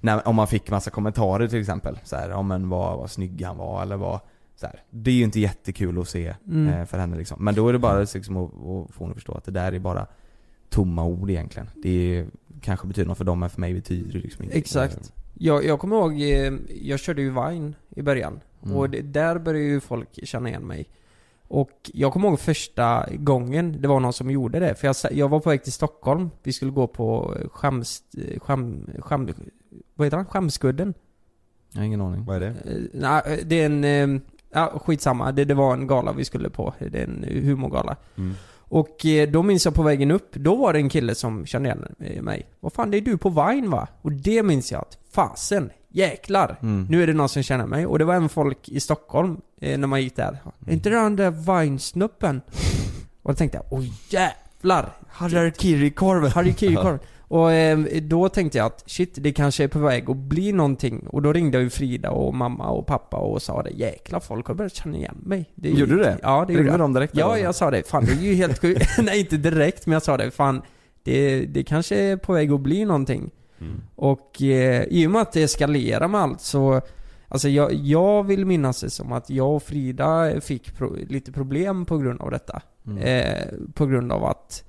[0.00, 1.98] när, om man fick massa kommentarer till exempel.
[2.04, 4.20] Så här, om en vad, vad snygg han var eller vad
[4.56, 4.82] så här.
[4.90, 6.68] Det är ju inte jättekul att se Mm.
[6.68, 7.44] eh, för henne liksom.
[7.44, 9.72] Men då är det bara liksom att, att få henne att förstå att det där
[9.72, 10.06] är bara
[10.70, 11.70] tomma ord egentligen.
[11.82, 12.26] Det är,
[12.60, 15.12] kanske betyder något för dem men för mig betyder det liksom inte Exakt.
[15.44, 18.40] Jag, jag kommer ihåg, eh, jag körde ju Vine i början.
[18.64, 18.76] Mm.
[18.76, 20.88] Och det, där började ju folk känna igen mig.
[21.48, 24.74] Och jag kommer ihåg första gången det var någon som gjorde det.
[24.74, 26.30] För jag, jag var på väg till Stockholm.
[26.42, 28.02] Vi skulle gå på skäms...
[28.38, 29.28] Skäm, skäm,
[29.94, 30.26] vad heter han?
[30.26, 30.94] Skämskudden?
[31.72, 32.24] Jag har ingen aning.
[32.24, 32.46] Vad är det?
[32.46, 33.84] Eh, Nej, det är en...
[34.14, 34.20] eh,
[34.54, 35.32] Ja, skitsamma.
[35.32, 36.74] Det, det var en gala vi skulle på.
[36.78, 37.96] Det är en humorgala.
[38.16, 38.34] Mm.
[38.72, 41.68] Och eh, då minns jag på vägen upp, då var det en kille som kände
[41.68, 42.46] igen mig.
[42.60, 43.88] Vad fan, det är du på Vine va?
[44.02, 46.58] Och det minns jag att, fasen, jäklar!
[46.62, 46.86] Mm.
[46.90, 47.86] Nu är det någon som känner mig.
[47.86, 50.38] Och det var även folk i Stockholm, eh, när man gick där.
[50.66, 52.40] Är inte det den där Vine-snuppen?
[53.22, 54.92] Och då tänkte jag, oj jävlar!
[55.08, 56.30] Harry-kiri-korven!
[56.30, 56.98] Harry-kiri-korven.
[57.32, 61.06] Och eh, då tänkte jag att shit, det kanske är på väg att bli någonting.
[61.08, 63.70] Och då ringde jag ju Frida och mamma och pappa och sa det.
[63.70, 65.50] Jäklar, folk har börjat känna igen mig.
[65.54, 66.18] Det ju- Gjorde du det?
[66.22, 66.80] Ja, det Ringde gjorde jag.
[66.80, 67.44] de direkt, Ja, eller?
[67.44, 67.88] jag sa det.
[67.88, 68.86] Fan, det är ju helt sjukt.
[69.02, 70.30] Nej, inte direkt, men jag sa det.
[70.30, 70.62] Fan,
[71.02, 73.30] det, det kanske är på väg att bli någonting.
[73.60, 73.80] Mm.
[73.96, 76.80] Och eh, i och med att det eskalerar med allt så
[77.28, 81.84] Alltså jag, jag vill minnas det som att jag och Frida fick pro, lite problem
[81.86, 82.62] på grund av detta.
[82.86, 82.98] Mm.
[82.98, 83.42] Eh,
[83.74, 84.64] på grund av att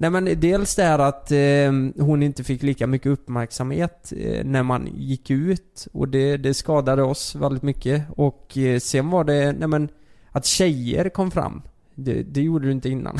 [0.00, 4.62] Nej men dels det här att eh, hon inte fick lika mycket uppmärksamhet eh, när
[4.62, 8.02] man gick ut och det, det skadade oss väldigt mycket.
[8.16, 9.88] Och eh, sen var det, nej men
[10.30, 11.62] att tjejer kom fram.
[11.94, 13.18] Det, det gjorde du inte innan.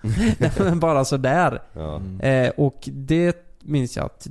[0.38, 1.62] nej, men bara sådär.
[1.72, 1.96] Ja.
[1.96, 2.20] Mm.
[2.20, 4.26] Eh, och det minns jag att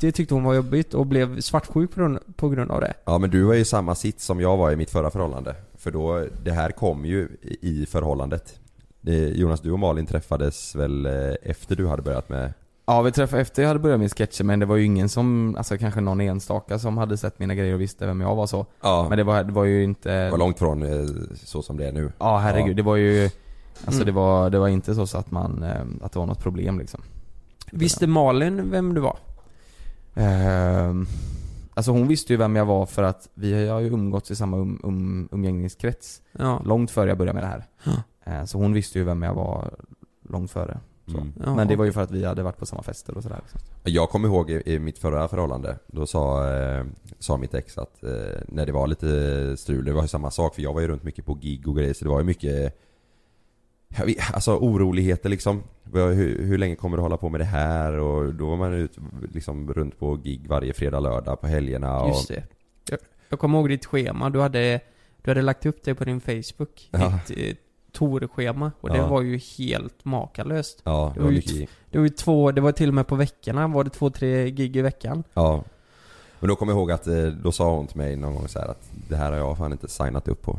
[0.00, 2.94] det tyckte hon var jobbigt och blev svartsjuk på grund, på grund av det.
[3.04, 5.54] Ja men du var ju i samma sitt som jag var i mitt förra förhållande.
[5.76, 7.28] För då, det här kom ju
[7.60, 8.60] i förhållandet.
[9.08, 12.52] Det, Jonas, du och Malin träffades väl eh, efter du hade börjat med...
[12.86, 15.54] Ja, vi träffade efter jag hade börjat med sketcher men det var ju ingen som,
[15.58, 18.66] alltså kanske någon enstaka som hade sett mina grejer och visste vem jag var så.
[18.80, 20.24] Ja, Men det var, det var ju inte...
[20.24, 21.06] det var långt från eh,
[21.44, 22.12] så som det är nu.
[22.18, 22.74] Ja herregud, Ja.
[22.76, 23.24] det var ju
[23.84, 24.06] Alltså Mm.
[24.06, 26.78] det var, det var inte så, så att man, eh, att det var något problem
[26.78, 27.00] liksom
[27.72, 29.18] Visste Malin vem du var?
[30.14, 31.06] Ehm,
[31.74, 34.56] Alltså hon visste ju vem jag var för att vi har ju umgåtts i samma
[34.56, 36.62] um, um, umgängeskrets Ja.
[36.64, 37.92] Långt före jag började med det här Ja.
[38.28, 39.74] Eh, Så hon visste ju vem jag var
[40.28, 41.16] långt före så.
[41.18, 41.32] Mm.
[41.44, 43.40] Ja, Men det var ju för att vi hade varit på samma fester och sådär
[43.42, 43.60] liksom.
[43.84, 46.84] Jag kommer ihåg i, i mitt förra förhållande, då sa, eh,
[47.18, 48.10] sa mitt ex att eh,
[48.48, 51.02] när det var lite strul, det var ju samma sak för jag var ju runt
[51.02, 52.78] mycket på gig och grejer så det var ju mycket
[54.04, 55.62] vet, Alltså oroligheter liksom.
[55.92, 57.92] Hur, hur länge kommer du hålla på med det här?
[57.92, 58.98] Och då var man ut
[59.32, 62.08] liksom runt på gig varje fredag, lördag på helgerna och...
[62.08, 62.42] Just det.
[62.90, 62.98] Jag,
[63.28, 64.30] jag kommer ihåg ditt schema.
[64.30, 64.80] Du hade,
[65.22, 66.88] du hade lagt upp det på din Facebook.
[66.90, 67.18] Ja.
[67.28, 67.58] Ditt
[67.98, 68.72] Tor-schema.
[68.80, 69.06] Och det Ja.
[69.08, 70.80] var ju helt makalöst.
[70.84, 73.06] Ja, det Det var ju mycket Det var ju två, det var till och med
[73.06, 75.24] på veckorna var det två, tre gig i veckan.
[75.34, 75.64] Ja.
[76.40, 78.58] Men då kommer jag ihåg att, eh, då sa hon till mig någon gång så
[78.58, 80.58] här att det här har jag fan inte signat upp på.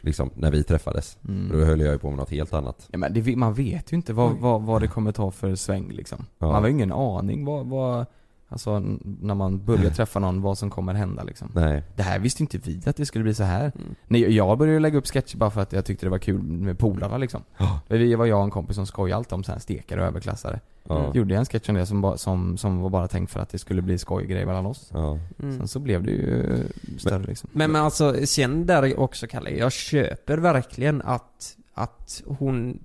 [0.00, 1.18] liksom, när vi träffades.
[1.28, 1.48] Mm.
[1.58, 2.88] Då höll jag ju på med något helt annat.
[2.92, 5.90] Ja, men det, man vet ju inte vad, vad, vad det kommer ta för sväng
[5.92, 6.24] liksom.
[6.38, 6.46] Ja.
[6.46, 8.06] Man har ju ingen aning vad, vad
[8.50, 11.50] Alltså när man börjar träffa någon, vad som kommer hända liksom.
[11.54, 11.82] Nej.
[11.96, 13.72] Det här visste inte vi att det skulle bli så här.
[13.74, 13.94] Mm.
[14.06, 16.78] Nej, jag började lägga upp sketcher bara för att jag tyckte det var kul med
[16.78, 17.42] polarna liksom.
[17.88, 20.60] Vi var jag och en kompis som skojade alltid om så här stekare och överklassare.
[20.84, 21.14] Ja.
[21.14, 23.58] Gjorde jag en sketch om det som, som, som var bara tänkt för att det
[23.58, 24.92] skulle bli skojgrej mellan oss.
[24.94, 25.58] Mm.
[25.58, 26.62] Sen så blev det ju
[26.98, 27.50] större liksom.
[27.52, 32.78] Men, men alltså, sen där också Kalle, jag köper verkligen att, att hon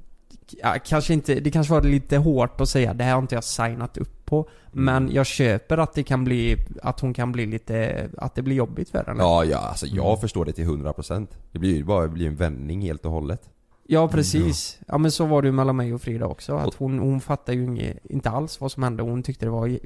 [0.61, 3.43] ja, kanske inte, det kanske var lite hårt att säga, det här har inte jag
[3.43, 4.49] signat upp på.
[4.71, 8.55] Men jag köper att det kan bli, att hon kan bli lite, att det blir
[8.55, 9.23] jobbigt för henne.
[9.23, 12.35] Ja, ja, alltså jag förstår det till 100% Det blir ju bara det blir en
[12.35, 13.49] vändning helt och hållet.
[13.87, 14.79] Ja precis.
[14.87, 16.55] Ja men så var det ju mellan mig och Frida också.
[16.55, 19.03] Att hon, hon fattade ju inget, inte alls vad som hände.
[19.03, 19.79] Hon tyckte det var...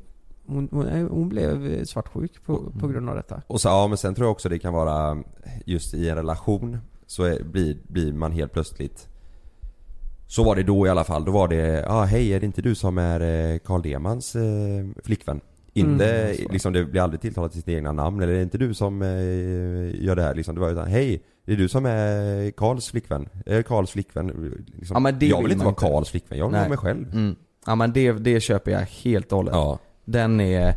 [0.45, 3.41] Hon, hon, hon blev svartsjuk på, på grund av detta.
[3.47, 5.17] Och så, ja men sen tror jag också det kan vara
[5.65, 6.77] just i en relation
[7.07, 9.07] så är, blir, blir man helt plötsligt
[10.27, 12.45] Så var det då i alla fall, då var det ja ah, hej är det
[12.45, 14.43] inte du som är eh, Carl Demans eh,
[15.03, 15.41] flickvän?
[15.73, 18.57] Inte, Mm, liksom det blir aldrig tilltalat till sitt egna namn eller är det inte
[18.57, 20.55] du som eh, gör det här liksom?
[20.55, 23.29] Det var utan hej, det är du som är Karls flickvän?
[23.45, 24.27] Är Karls flickvän?
[24.75, 25.87] Liksom, Ja, men det jag vill vill inte vara inte.
[25.87, 27.13] Karls flickvän, jag vill vara mig själv.
[27.13, 27.35] Mm.
[27.65, 29.53] Ja men det, det köper jag helt och hållet.
[29.53, 29.79] Ja.
[30.05, 30.73] Den är...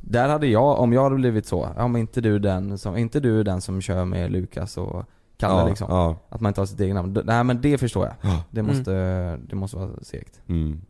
[0.00, 3.20] Där hade jag, om jag hade blivit så, ja men inte du den som, inte
[3.20, 5.04] du den som kör med Lukas och
[5.36, 5.86] Kalle Ja, liksom.
[5.90, 6.16] ja.
[6.28, 7.18] Att man inte har sitt eget namn.
[7.24, 8.14] Nej men det förstår jag.
[8.32, 8.44] Ja.
[8.50, 8.92] Det måste,
[9.36, 10.40] det måste vara segt.
[10.48, 10.80] Mm.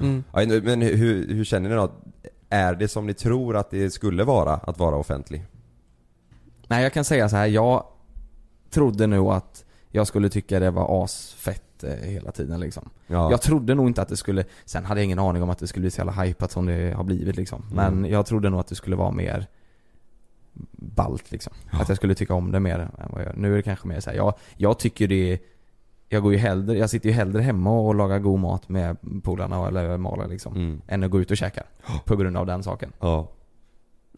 [0.00, 0.24] Mm.
[0.32, 1.90] Ja, men hur, hur känner ni då?
[2.48, 5.46] Är det som ni tror att det skulle vara att vara offentlig?
[6.68, 7.46] Nej jag kan säga så här.
[7.46, 7.84] jag
[8.70, 12.90] trodde nog att jag skulle tycka det var asfett eh, hela tiden liksom.
[13.06, 13.30] Ja.
[13.30, 15.66] Jag trodde nog inte att det skulle, sen hade jag ingen aning om att det
[15.66, 17.64] skulle bli så jävla hypat som det har blivit liksom.
[17.72, 18.10] Men Mm.
[18.10, 19.46] jag trodde nog att det skulle vara mer
[20.86, 21.52] ballt liksom.
[21.70, 23.34] Att jag skulle tycka om det mer än vad jag gör.
[23.36, 24.16] Nu är det kanske mer så här.
[24.16, 25.38] jag, jag tycker det är,
[26.08, 29.68] jag går ju hellre, jag sitter ju hellre hemma och lagar god mat med polarna
[29.68, 30.54] eller Malin liksom.
[30.56, 30.80] Mm.
[30.86, 31.62] Än att gå ut och käka.
[32.04, 32.92] På grund av den saken.
[33.00, 33.28] Ja.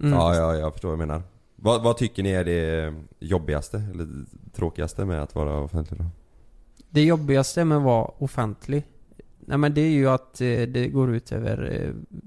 [0.00, 0.12] Mm.
[0.12, 1.22] Ja, ja, jag förstår vad du menar.
[1.56, 4.08] Vad, vad tycker ni är det jobbigaste eller
[4.52, 6.06] tråkigaste med att vara offentlig då?
[6.90, 8.84] Det jobbigaste med att vara offentlig,
[9.40, 12.18] nej men det är ju att eh, det går ut över eh,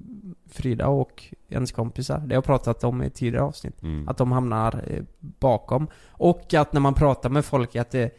[0.50, 2.18] Frida och ens kompisar.
[2.20, 3.84] Det har jag pratat om i tidigare avsnitt.
[3.84, 4.08] Mm.
[4.10, 5.88] Att de hamnar eh, bakom.
[6.08, 8.12] Och att när man pratar med folk att det,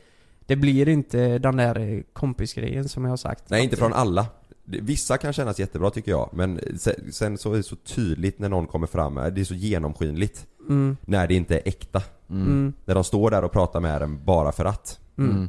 [0.47, 3.51] det blir inte den där eh, kompisgrejen som jag har sagt.
[3.51, 4.27] Nej, inte från alla.
[4.65, 8.39] Det- Vissa kan kännas jättebra tycker jag, men sen, sen så är det så tydligt
[8.39, 10.47] när någon kommer fram, det är så genomskinligt.
[10.69, 10.97] Mm.
[11.03, 12.03] När det inte är äkta.
[12.31, 12.73] Mm.
[12.85, 15.01] När de står där och pratar med en bara för att.
[15.19, 15.49] Mm.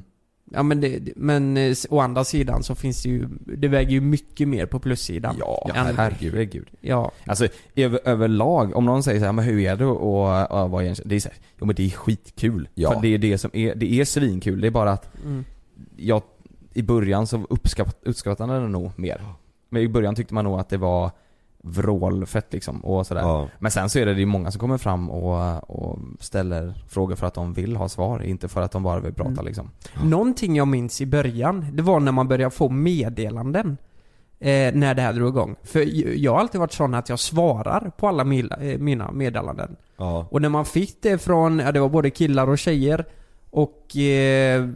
[0.55, 4.01] Ja men, det, men eh, å andra sidan så finns det ju, det väger ju
[4.01, 5.35] mycket mer på plussidan.
[5.39, 6.33] Ja, än- herregud.
[6.33, 6.67] herregud.
[6.81, 7.11] Ja.
[7.25, 10.83] Alltså över, överlag, om någon säger så här, men hur är det att att vara
[10.83, 11.09] igenkänd?
[11.09, 12.69] Det är så här, jo men det är skitkul.
[12.73, 12.91] Ja.
[12.93, 14.61] För det är det som är, det är svinkul.
[14.61, 15.45] Det är bara att Mm.
[15.97, 16.21] jag,
[16.73, 19.21] i början så uppskatt, uppskattade det nog mer.
[19.69, 21.11] Men i början tyckte man nog att det var
[21.65, 23.21] vrålfett liksom och sådär.
[23.21, 23.49] Ja.
[23.59, 27.27] Men sen så är det ju många som kommer fram och, och ställer frågor för
[27.27, 29.45] att de vill ha svar, inte för att de bara vill prata Mm.
[29.45, 29.69] liksom.
[30.03, 33.77] Någonting jag minns i början, det var när man började få meddelanden.
[34.39, 35.55] Eh, när det här drog igång.
[35.63, 35.79] För
[36.17, 39.75] jag har alltid varit sån att jag svarar på alla eh, mina meddelanden.
[39.97, 40.27] Ja.
[40.31, 43.05] Och när man fick det från, ja det var både killar och tjejer.
[43.49, 44.69] Och eh,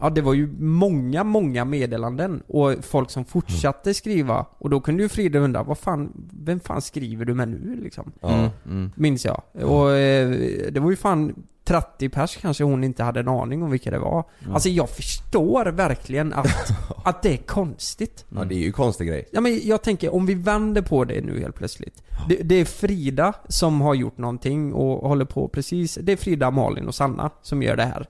[0.00, 4.46] Ja det var ju många, många meddelanden och folk som fortsatte skriva.
[4.58, 8.12] Och då kunde ju Frida undra, vad fan, vem fan skriver du med nu liksom?
[8.20, 8.50] Ja.
[8.66, 8.92] Mm.
[8.94, 9.42] Minns jag.
[9.52, 10.30] Och eh,
[10.72, 11.34] det var ju fan
[11.64, 14.24] 30 pers kanske hon inte hade en aning om vilka det var.
[14.52, 16.46] Alltså jag förstår verkligen att,
[17.04, 18.24] att det är konstigt.
[18.28, 19.28] Ja, det är ju en konstig grej.
[19.32, 22.02] Ja men jag tänker, om vi vänder på det nu helt plötsligt.
[22.28, 26.50] Det, det är Frida som har gjort någonting och håller på precis, det är Frida,
[26.50, 28.06] Malin och Sanna som gör det här.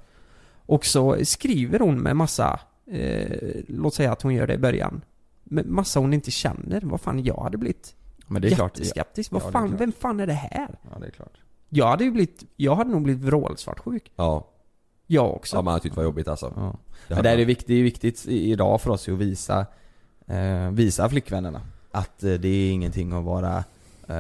[0.71, 2.61] Och så skriver hon med massa,
[2.91, 5.01] eh, låt säga att hon gör det i början.
[5.45, 6.81] Med massa hon inte känner.
[6.85, 7.95] Vad fan, jag hade blivit
[8.27, 8.79] Men det är klart.
[8.79, 9.33] jätteskeptisk.
[9.33, 9.81] Ja, Vad fan, klart.
[9.81, 10.79] vem fan är det här?
[10.93, 11.39] Ja det är klart.
[11.69, 14.13] Jag hade ju blivit, jag hade nog blivit vrålsvartsjuk.
[14.17, 14.47] Ja.
[15.07, 15.57] Jag också.
[15.57, 16.53] Ja man har tyckt det var jobbigt alltså.
[16.57, 16.63] Ja.
[16.63, 16.77] Det
[17.09, 19.67] Men hade det är viktigt, det är viktigt idag för oss att visa,
[20.27, 21.61] eh, visa flickvännerna
[21.91, 23.65] att eh, det är ingenting att vara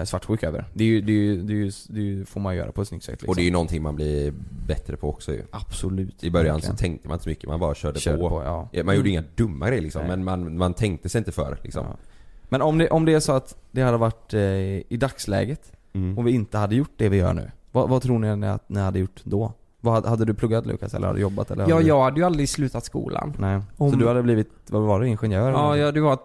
[0.04, 0.64] svartsjuk över.
[0.74, 2.72] Det, är ju, det, är ju, det, är ju, det är ju, får man göra
[2.72, 3.28] på ett snyggt sätt liksom.
[3.28, 4.32] Och det är ju någonting man blir
[4.66, 5.42] bättre på också ju.
[5.50, 6.24] Absolut.
[6.24, 6.76] I början verkligen.
[6.76, 8.28] så tänkte man inte så mycket, man bara körde, Körde på.
[8.28, 8.82] på, ja.
[8.84, 9.12] Man gjorde Mm.
[9.12, 10.10] inga dumma grejer liksom, Nej.
[10.10, 11.86] men man, man tänkte sig inte för liksom.
[11.90, 11.96] Ja.
[12.48, 16.18] Men om det, om det är så att det hade varit eh, i dagsläget Mm.
[16.18, 17.50] och vi inte hade gjort det vi gör nu.
[17.72, 19.52] Vad, vad tror ni att ni hade gjort då?
[19.80, 21.68] Vad, hade- du pluggat Lukas eller hade du jobbat eller?
[21.68, 21.88] Ja, hade du...
[21.88, 23.32] jag hade ju aldrig slutat skolan.
[23.38, 23.60] Nej.
[23.76, 25.40] Om- Så du hade blivit, vad var det, ingenjör?
[25.48, 25.78] eller Ja, något?
[25.78, 26.20] jag hade varit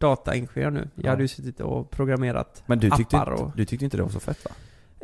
[0.00, 0.88] dataingenjör nu.
[0.94, 1.10] Jag Ja.
[1.10, 3.50] hade ju suttit och programmerat Men du tyckte, appar inte, och...
[3.56, 4.50] du tyckte inte det var så fett va?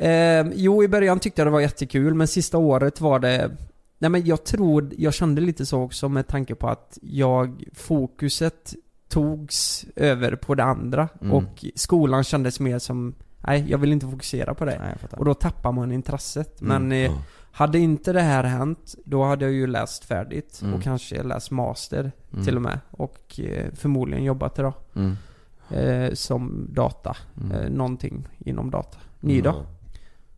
[0.07, 3.51] Eh, jo, i början tyckte jag det var jättekul, men sista året var det...
[3.99, 8.75] Nej men jag tror, jag kände lite så också med tanke på att jag, fokuset
[9.09, 11.33] togs över på det andra Mm.
[11.33, 13.15] och skolan kändes mer som,
[13.47, 14.79] nej jag vill inte fokusera på det.
[14.79, 16.61] Nej, och då tappar man intresset.
[16.61, 16.89] Mm.
[16.89, 17.19] Men eh,
[17.57, 20.75] hade inte det här hänt, då hade jag ju läst färdigt Mm.
[20.75, 22.45] och kanske läst master Mm.
[22.45, 22.81] till och med.
[22.91, 24.73] Och eh, förmodligen jobbat idag.
[24.97, 25.17] Mm.
[25.71, 27.17] Eh, som data.
[27.41, 27.53] Mm.
[27.53, 28.99] Eh, någonting inom data.
[29.21, 29.67] Ni då?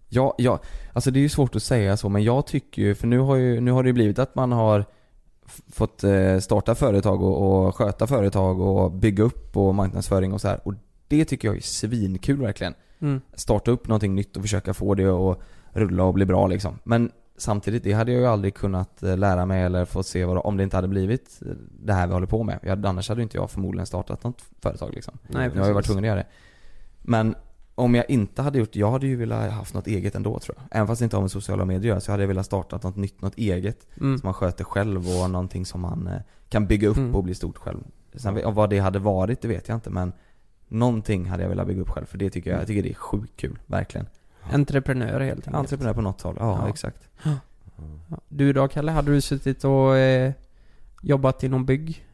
[0.09, 0.61] Ja, ja,
[0.93, 3.37] alltså det är ju svårt att säga så men jag tycker ju, för nu har
[3.37, 4.85] ju, nu har det ju blivit att man har
[5.73, 10.49] fått eh, starta företag och, och sköta företag och bygga upp och marknadsföring och så
[10.49, 10.61] här.
[10.65, 10.75] Och
[11.09, 12.75] det tycker jag är svinkul verkligen.
[13.01, 13.21] Mm.
[13.35, 15.39] Starta upp någonting nytt och försöka få det att
[15.79, 16.79] rulla och bli bra liksom.
[16.85, 20.39] Men samtidigt, det hade jag ju aldrig kunnat eh, lära mig eller få se vad,
[20.45, 22.59] om det inte hade blivit eh, det här vi håller på med.
[22.63, 25.19] Jag, annars hade inte jag förmodligen startat något företag liksom.
[25.27, 25.87] Nej, jag har ju varit precis.
[25.87, 26.27] tvungen att göra det.
[27.03, 27.35] Men
[27.75, 30.57] om jag inte hade gjort jag hade ju velat ha haft något eget ändå tror
[30.59, 30.77] jag.
[30.77, 33.23] Även fast det inte har med sociala medier så hade jag velat starta något nytt,
[33.23, 33.87] något eget.
[34.01, 34.19] Mm.
[34.19, 37.15] Som man sköter själv och någonting som man eh, kan bygga upp Mm.
[37.15, 37.79] och bli stort själv.
[38.15, 40.13] Sen, om vad det hade varit, det vet jag inte men
[40.69, 42.95] Någonting hade jag velat bygga upp själv för det tycker jag, jag tycker det är
[42.95, 44.07] sjukt kul, verkligen.
[44.55, 45.57] Entreprenör helt enkelt.
[45.57, 46.69] Entreprenör på något håll, ja, Ja.
[46.69, 47.09] exakt.
[47.23, 47.31] Ja.
[48.29, 50.33] Du då Kalle, hade du suttit och eh,
[51.03, 52.05] jobbat inom bygg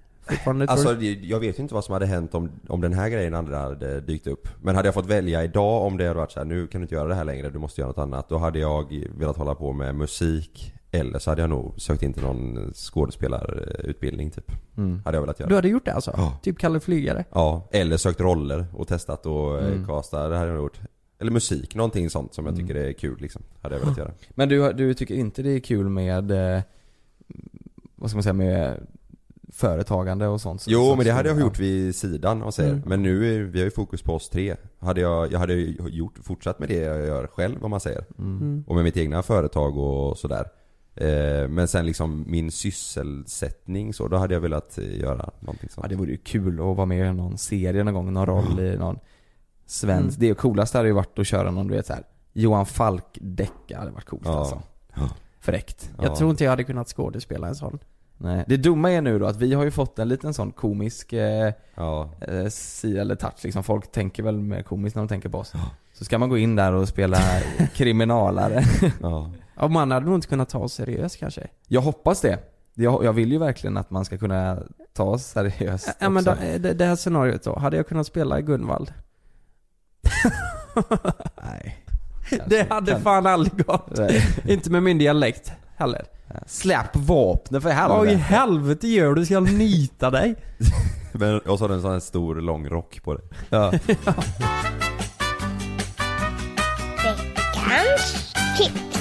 [0.68, 3.58] Alltså jag vet ju inte vad som hade hänt om, om den här grejen aldrig
[3.58, 4.48] hade dykt upp.
[4.62, 6.84] Men hade jag fått välja idag om det hade varit så här, nu kan du
[6.84, 8.28] inte göra det här längre, du måste göra något annat.
[8.28, 10.72] Då hade jag velat hålla på med musik.
[10.90, 14.52] Eller så hade jag nog sökt in till någon skådespelarutbildning typ.
[14.76, 15.02] Mm.
[15.04, 15.48] Hade jag velat göra.
[15.48, 16.14] Du hade gjort det alltså?
[16.16, 16.38] Ja.
[16.42, 17.24] Typ Kalle Flygare?
[17.32, 19.72] Ja, eller sökt roller och testat och Mm.
[19.72, 19.86] mm.
[19.86, 20.80] casta, det hade jag nog gjort.
[21.24, 22.66] Eller musik, någonting sånt som jag Mm.
[22.66, 23.42] tycker är kul liksom.
[23.62, 24.10] Hade jag velat göra.
[24.34, 26.62] Men du, du tycker inte det är kul med, eh,
[27.96, 28.86] vad ska man säga, med
[29.52, 30.64] företagande och sånt?
[30.68, 31.40] Jo men det hade jag Ja.
[31.42, 32.72] gjort vid sidan och säger.
[32.72, 32.82] Mm.
[32.86, 34.56] Men nu är vi har ju fokus på oss tre.
[34.78, 38.04] Hade jag, jag hade ju gjort, fortsatt med det jag gör själv om man säger.
[38.18, 38.36] Mm.
[38.40, 38.64] Mm.
[38.66, 40.44] Och med mitt egna företag och sådär.
[40.94, 45.84] Eh, men sen liksom min sysselsättning så, då hade jag velat eh, göra någonting sånt.
[45.84, 48.60] Ja det vore ju kul att vara med i någon serie någon gång, någon roll
[48.60, 48.98] i någon
[49.66, 50.18] svensk.
[50.18, 50.28] Mm.
[50.28, 52.02] Det coolaste hade ju varit att köra någon du vet så här.
[52.32, 54.38] Johan Falk-decka hade varit coolt Ja.
[54.38, 54.62] alltså.
[55.40, 55.90] Fräckt.
[56.02, 57.78] Jag tror inte jag hade kunnat skådespela en sån.
[58.18, 58.44] Nej.
[58.48, 61.52] Det dumma är nu då att vi har ju fått en liten sån komisk eh,
[61.74, 62.10] Ja.
[62.20, 63.62] eh, sida eller touch liksom.
[63.64, 65.52] Folk tänker väl mer komiskt när de tänker på oss.
[65.92, 67.18] Så ska man gå in där och spela
[67.74, 68.64] kriminalare.
[69.02, 69.30] Ja.
[69.56, 71.48] Ja, man hade nog inte kunnat ta oss seriöst kanske.
[71.68, 72.38] Jag hoppas det.
[72.74, 74.58] Jag, jag vill ju verkligen att man ska kunna
[74.92, 76.42] ta oss seriöst Ja men då, också.
[76.58, 78.92] det, det här scenariot då, hade jag kunnat spela Gunvald?
[81.42, 81.76] Nej.
[82.46, 83.96] Det hade kan- fan aldrig gått.
[83.98, 84.22] Nej.
[84.48, 86.04] inte med min dialekt heller.
[86.46, 87.98] Släpp vapnet för helvete.
[87.98, 89.24] Vad i helvete gör du?
[89.24, 90.34] Ska jag nita dig?
[91.12, 93.24] Men, och så har du en sån här stor lång rock på dig.
[93.50, 93.72] Ja.
[97.04, 98.98] Veckans tips.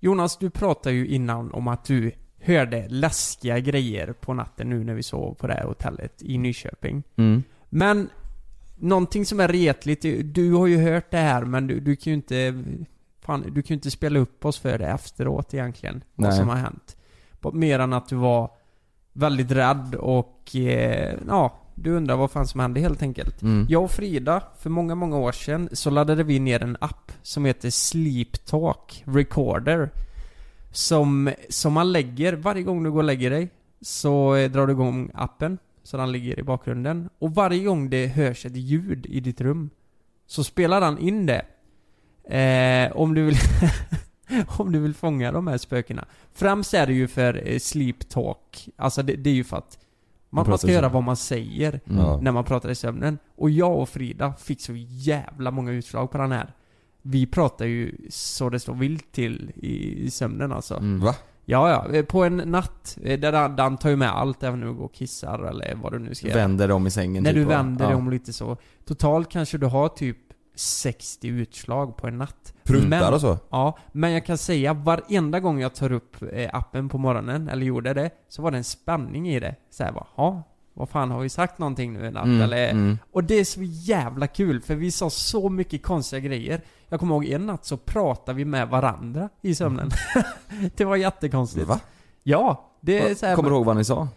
[0.00, 4.94] Jonas, du pratade ju innan om att du hörde läskiga grejer på natten nu när
[4.94, 7.02] vi sov på det här hotellet i Nyköping.
[7.16, 7.42] Mm.
[7.68, 8.08] Men
[8.80, 12.14] någonting som är retligt, du har ju hört det här men du, du kan ju
[12.14, 12.64] inte
[13.20, 16.04] Fan, du kan ju inte spela upp oss för det efteråt egentligen.
[16.14, 16.38] Vad Nej.
[16.38, 16.96] som har hänt.
[17.52, 18.50] Mer än att du var
[19.12, 23.42] väldigt rädd och eh, ja, du undrar vad fan som hände helt enkelt.
[23.42, 23.66] Mm.
[23.68, 27.44] Jag och Frida, för många, många år sedan, så laddade vi ner en app som
[27.44, 29.90] heter Sleep Talk Recorder.
[30.72, 33.48] Som, som man lägger, varje gång du går och lägger dig,
[33.80, 35.58] så eh, drar du igång appen.
[35.82, 37.08] Så den ligger i bakgrunden.
[37.18, 39.70] Och varje gång det hörs ett ljud i ditt rum,
[40.26, 41.42] så spelar den in det.
[42.36, 43.36] Eh, om du vill
[44.58, 46.04] om du vill fånga de här spökena.
[46.32, 48.68] Främst är det ju för eh, sleep talk.
[48.76, 49.78] Alltså det, det är ju för att
[50.30, 52.24] man, man pratar ska göra vad man säger Mm.
[52.24, 53.18] när man pratar i sömnen.
[53.36, 56.52] Och jag och Frida fick så jävla många utslag på den här.
[57.02, 60.76] Vi pratar ju så det står vilt till i, i sömnen alltså.
[60.76, 61.00] Mm.
[61.00, 61.14] Va?
[61.50, 61.94] Ja, ja.
[61.96, 64.84] eh, På en natt, eh, där den tar ju med allt även när du går
[64.84, 66.38] och kissar eller vad du nu ska göra.
[66.38, 67.88] Vänder dig om i sängen När typ du vänder ja.
[67.88, 68.56] dig om lite så.
[68.84, 70.16] Totalt kanske du har typ
[70.54, 72.54] 60 utslag på en natt.
[72.64, 73.38] Pruttar och så?
[73.50, 77.66] Ja, men jag kan säga varenda gång jag tar upp eh, appen på morgonen, eller
[77.66, 79.54] gjorde det, så var det en spänning i det.
[79.70, 80.42] Såhär bara, ja,
[80.80, 82.24] vad fan har vi sagt någonting nu i natt?
[82.24, 82.98] Mm, eller, mm.
[83.12, 86.60] Och det är så jävla kul, för vi sa så mycket konstiga grejer.
[86.88, 89.90] Jag kommer ihåg en natt så pratade vi med varandra i sömnen.
[90.76, 91.66] det var jättekonstigt.
[91.66, 91.80] Va?
[92.22, 94.08] Ja, det är så här, Kommer du ihåg vad ni sa?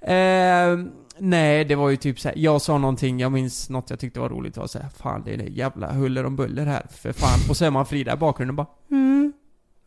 [0.00, 0.78] Eh,
[1.18, 4.28] nej, det var ju typ såhär, jag sa någonting, jag minns något jag tyckte var
[4.28, 7.38] roligt, var såhär, fan det är det jävla huller om buller här, för fan.
[7.50, 9.32] Och så är man Frida i bakgrunden bara, mm,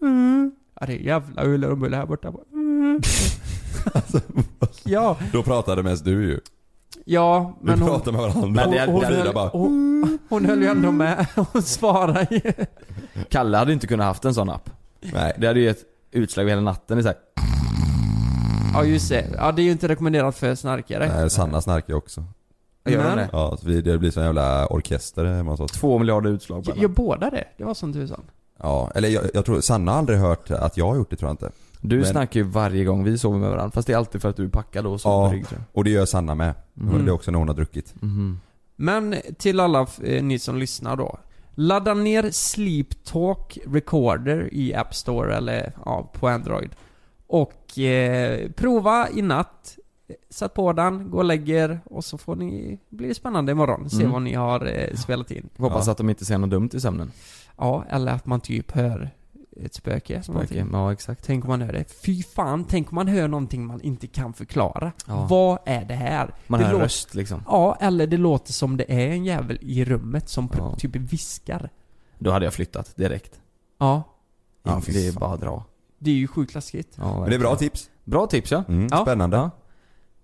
[0.01, 0.51] mm.
[0.79, 2.31] Ja det är jävla huller om buller här borta.
[2.31, 3.01] Bara, mm.
[4.83, 6.39] ja, Då pratade mest du ju.
[7.05, 8.47] ja, Vi men hon, pratade med varandra.
[8.47, 12.27] Men det- och hon, Frida höll, bara hon, hon höll ju ändå med, hon svarade
[12.31, 12.53] ju.
[13.29, 14.69] Kalle hade inte kunnat haft en sån app.
[15.01, 15.33] Nej.
[15.37, 16.97] Det hade ju gett utslag hela natten.
[16.97, 17.17] Det är så här,
[18.73, 19.25] Ja just det.
[19.37, 21.11] Ja det är ju inte rekommenderat för snarkare.
[21.15, 22.23] Nej, Sanna snarkar också.
[22.85, 23.29] Gör de det?
[23.31, 25.71] Ja, så vi- det blir sån jävla orkester hemma hos oss.
[25.71, 27.43] Två miljarder utslag på Gör båda det?
[27.57, 28.21] Det var som tusan.
[28.63, 31.29] Ja, eller jag, jag tror, Sanna har aldrig hört att jag har gjort det tror
[31.29, 31.51] jag inte.
[31.81, 34.29] Du Men- snackar ju varje gång vi sover med varandra, fast det är alltid för
[34.29, 35.77] att du är packad och sover Ja, på rygg tror jag.
[35.77, 36.53] och det gör Sanna med.
[36.77, 36.93] Mm.
[36.93, 37.93] Och det är också när hon har druckit.
[38.01, 38.39] Mhm.
[38.75, 41.17] Men till alla eh, ni som lyssnar då.
[41.55, 46.69] Ladda ner Sleep Talk Recorder i App Store eller ja, på Android.
[47.27, 49.77] Och eh, prova i natt.
[50.29, 53.89] Sätt på den, gå och lägg er och så får ni, blir det spännande imorgon.
[53.89, 54.11] Se Mm.
[54.11, 55.49] vad ni har eh, spelat in.
[55.57, 57.11] Hoppas att de inte ser något dumt i sömnen.
[57.57, 59.09] Ja, eller att man typ hör
[59.63, 60.23] ett spöke.
[60.23, 61.23] Spöke, ja exakt.
[61.25, 61.85] Tänk om man hör det.
[62.05, 64.91] Fy fan, tänk om man hör någonting man inte kan förklara.
[65.07, 65.27] Ja.
[65.29, 66.33] Vad är det här?
[66.47, 67.43] Man det hör en låter- röst liksom.
[67.47, 70.75] Ja, eller det låter som det är en jävel i rummet som Ja.
[70.75, 71.69] typ viskar.
[72.19, 73.39] Då hade jag flyttat direkt.
[73.77, 74.03] Ja.
[74.63, 75.65] Ja, det är bara att dra.
[75.99, 76.93] Det är ju sjukt läskigt.
[76.95, 77.89] Ja, Men det är bra tips.
[78.03, 78.63] Bra tips ja.
[78.67, 79.01] Mm, Ja.
[79.01, 79.37] Spännande.
[79.37, 79.49] Ja.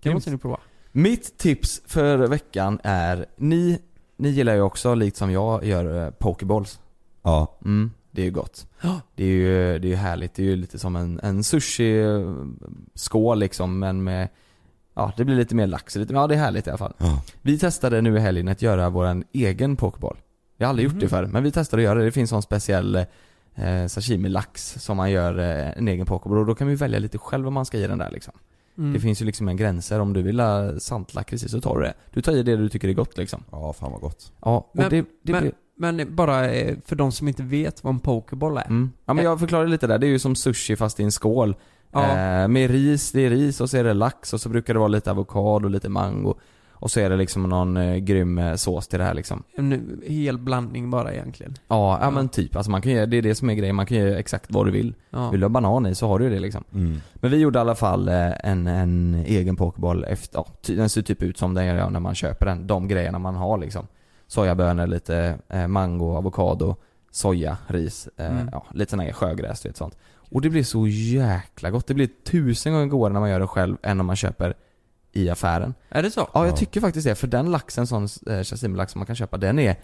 [0.02, 0.58] Det måste ni prova.
[0.92, 3.78] Mitt tips för veckan är, ni,
[4.16, 6.80] ni gillar ju också, likt som jag, gör eh, pokeballs.
[7.22, 7.58] Ja.
[7.64, 8.66] Mm, det är ju gott.
[9.14, 13.38] Det är ju, det är ju härligt, det är ju lite som en, en sushi-skål
[13.38, 14.28] liksom, men med
[14.94, 16.92] Ja, det blir lite mer lax, lite, ja det är härligt i alla fall.
[16.98, 17.22] Ja.
[17.42, 20.16] Vi testade nu i helgen att göra vår egen pokeball.
[20.56, 21.10] Vi har aldrig gjort det Mhm.
[21.10, 22.04] förr, men vi testade att göra det.
[22.04, 22.96] Det finns sån speciell
[23.54, 27.18] eh, sashimi-lax som man gör eh, en egen pokeball och då kan vi välja lite
[27.18, 28.34] själv vad man ska i den där liksom.
[28.78, 28.92] Mm.
[28.92, 30.00] Det finns ju liksom inga gränser.
[30.00, 31.94] Om du vill ha saltlakrits så tar du det.
[32.12, 33.44] Du tar i det du tycker är gott liksom.
[33.50, 34.32] Ja, fan vad gott.
[34.44, 35.52] Ja, och Men- det, det men, blir...
[35.76, 38.66] men bara eh, för de som inte vet vad en pokeball är.
[38.66, 38.90] Mm.
[39.04, 39.98] Ja men jag förklarar lite där.
[39.98, 41.56] Det är ju som sushi fast i en skål.
[41.92, 42.02] Ja.
[42.02, 44.78] Eh, med ris, det är ris och så är det lax och så brukar det
[44.80, 46.34] vara lite avokado och lite mango.
[46.80, 49.42] Och så är det liksom någon eh, grym eh, sås till det här liksom.
[49.56, 51.54] En hel blandning bara egentligen.
[51.68, 52.10] Ja, ja, Ja.
[52.10, 52.56] men typ.
[52.56, 53.76] Alltså man kan göra, det är det som är grejen.
[53.76, 54.94] Man kan göra exakt vad du vill.
[55.10, 55.30] Ja.
[55.30, 56.64] Vill du ha banan i så har du ju det liksom.
[56.74, 57.00] Mm.
[57.14, 60.88] Men vi gjorde i alla fall eh, en, en egen pokeball efter, ja, ty, den
[60.88, 62.66] ser typ ut som den gör när man köper den.
[62.66, 63.86] De grejerna man har liksom.
[64.26, 66.76] Sojabönor, lite eh, mango, avokado,
[67.10, 68.48] soja, ris, eh, Mm.
[68.52, 69.96] ja, lite sån här sjögräs, du vet sånt.
[70.30, 71.86] Och det blir så jäkla gott.
[71.86, 74.54] Det blir tusen gånger godare när man gör det själv än om man köper
[75.12, 75.74] i affären.
[75.88, 76.20] Är det så?
[76.20, 76.56] Ja, jag Ja.
[76.56, 77.14] tycker faktiskt det.
[77.14, 79.76] För den laxen, sån eh, sashimi-lax som man kan köpa, den är,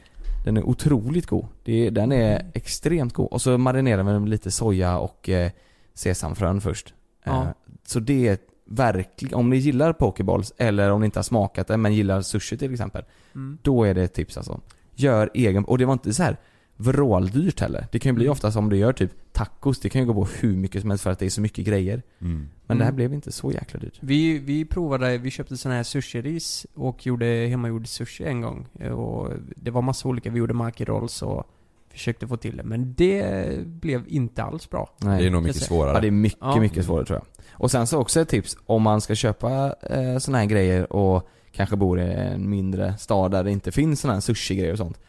[0.45, 1.47] den är otroligt god.
[1.64, 2.53] Det är, den är Mm.
[2.55, 3.29] extremt god.
[3.33, 5.51] Och så marinerar man med lite soja och eh,
[5.95, 6.95] sesamfrön först.
[7.25, 7.43] Ja.
[7.43, 7.49] Eh,
[7.87, 11.77] så det är verkligen, om ni gillar pokeballs eller om ni inte har smakat det
[11.77, 13.05] men gillar sushi till exempel.
[13.35, 13.59] Mm.
[13.62, 14.61] Då är det ett tips alltså.
[14.95, 16.37] Gör egen, och det var inte så här
[16.77, 17.87] vråldyrt heller.
[17.93, 18.33] Det kan ju bli Mm.
[18.33, 21.03] ofta som du gör typ tacos, det kan ju gå på hur mycket som helst
[21.05, 22.03] för att det är så mycket grejer.
[22.20, 22.49] Mm.
[22.66, 22.97] Men det här Mm.
[22.97, 23.99] blev inte så jäkla dyrt.
[24.01, 28.66] Vi, vi provade, vi köpte sån här sushi-ris och gjorde hemmagjord sushi en gång.
[28.97, 31.45] Och det var massa olika, vi gjorde maki rolls och
[31.93, 32.62] försökte få till det.
[32.62, 34.91] Men det blev inte alls bra.
[35.01, 35.20] Nej.
[35.20, 35.95] Det är nog mycket svårare.
[35.95, 36.61] Ja det är mycket, Ja.
[36.61, 37.27] mycket svårare tror jag.
[37.53, 41.29] Och sen så också ett tips, om man ska köpa eh, såna här grejer och
[41.53, 45.01] kanske bor i en mindre stad där det inte finns såna här sushi-grejer och sånt.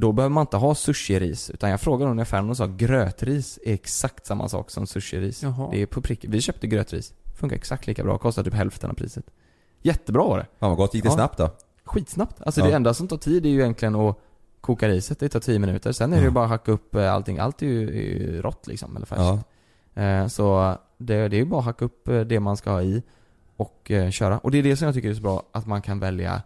[0.00, 3.58] Då behöver man inte ha sushi-ris, utan jag frågade någon i affären och sa grötris
[3.64, 5.42] är exakt samma sak som sushi-ris.
[5.42, 5.68] Jaha.
[5.72, 6.24] Det är på prick.
[6.28, 7.14] Vi köpte grötris.
[7.38, 9.24] Funkar exakt lika bra, kostar typ hälften av priset.
[9.82, 10.46] Jättebra var det.
[10.58, 10.94] Fan vad gott.
[10.94, 11.14] Gick det Ja.
[11.14, 11.50] snabbt då?
[11.84, 12.42] Skitsnabbt.
[12.42, 12.66] Alltså Ja.
[12.66, 14.18] det enda som tar tid är ju egentligen att
[14.60, 15.92] koka riset, det tar 10 minuter.
[15.92, 16.32] Sen är det ju Ja.
[16.32, 17.38] bara att hacka upp eh, allting.
[17.38, 19.44] Allt är ju, är ju rått liksom, eller färskt.
[19.94, 20.02] Ja.
[20.02, 22.82] Eh, Så det, det är ju bara att hacka upp eh, det man ska ha
[22.82, 23.02] i
[23.56, 24.38] och köra.
[24.38, 26.42] Och det är det som jag tycker är så bra, att man kan välja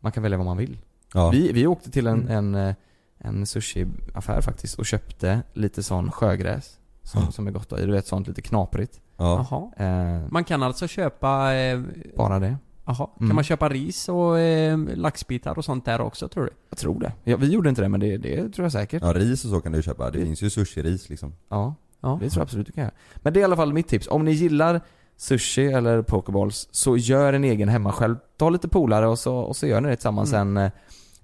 [0.00, 0.78] Man kan välja vad man vill.
[1.14, 1.30] Ja.
[1.30, 2.74] Vi, vi åkte till en, en, eh,
[3.18, 7.30] en sushi-affär faktiskt och köpte lite sån sjögräs som, Ja.
[7.30, 7.86] som är gott att ha i.
[7.86, 9.00] Du vet sånt lite knaprigt.
[9.16, 9.46] Ja.
[9.50, 9.86] Jaha.
[9.88, 11.54] Eh, Man kan alltså köpa...
[11.54, 11.80] Eh,
[12.16, 12.56] bara det.
[12.86, 12.96] Jaha.
[12.96, 13.34] Kan Mm.
[13.34, 16.50] man köpa ris och eh, laxbitar och sånt där också tror du?
[16.70, 17.12] Jag tror det.
[17.24, 19.02] Ja, vi gjorde inte det men det, det tror jag säkert.
[19.02, 20.10] Ja, ris och så kan du köpa.
[20.10, 21.32] Det Det- finns ju sushi-ris liksom.
[21.48, 21.74] Ja.
[22.00, 22.18] Ja.
[22.22, 22.94] Det tror jag absolut du kan göra.
[23.16, 24.08] Men det är i alla fall mitt tips.
[24.08, 24.80] Om ni gillar
[25.16, 28.16] sushi eller pokeballs, så gör en egen hemma själv.
[28.36, 30.56] Ta lite polare och så, och så gör ni det tillsammans Mm.
[30.56, 30.72] en, eh,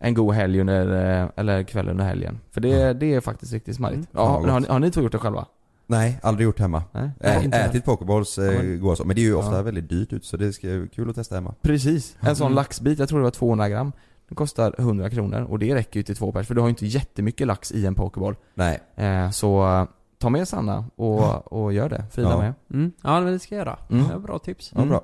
[0.01, 2.41] en god helg under, eh, eller kväll under helgen.
[2.51, 3.97] För det, det är faktiskt riktigt smarrigt.
[3.97, 4.07] Mm.
[4.13, 4.61] Ja, har, gott.
[4.63, 5.47] ni- har ni två gjort det själva?
[5.87, 6.83] Nej, aldrig gjort hemma.
[6.93, 7.11] Nej?
[7.21, 9.05] Ä- inte ätit pokeballs eh, Ja, men- går så.
[9.05, 9.63] Men det är ju ofta Ja.
[9.63, 11.55] väldigt dyrt ut så det ska ju kul att testa hemma.
[11.63, 12.17] Precis.
[12.21, 12.57] En sån Mm.
[12.57, 13.93] laxbit, jag tror det var 200 gram.
[14.29, 16.71] Den kostar 100 kronor och det räcker ju till två pers för du har ju
[16.71, 18.35] inte jättemycket lax i en pokeball.
[18.55, 18.81] Nej.
[18.97, 19.87] Eh, så
[20.19, 22.05] ta med Sanna och, och gör det.
[22.11, 22.39] Frida Ja.
[22.39, 22.55] med.
[22.75, 22.93] Mm.
[23.03, 23.79] Ja, men det ska jag göra.
[23.91, 24.09] Mm.
[24.09, 24.73] Det är bra tips.
[24.77, 25.01] Ja, bra.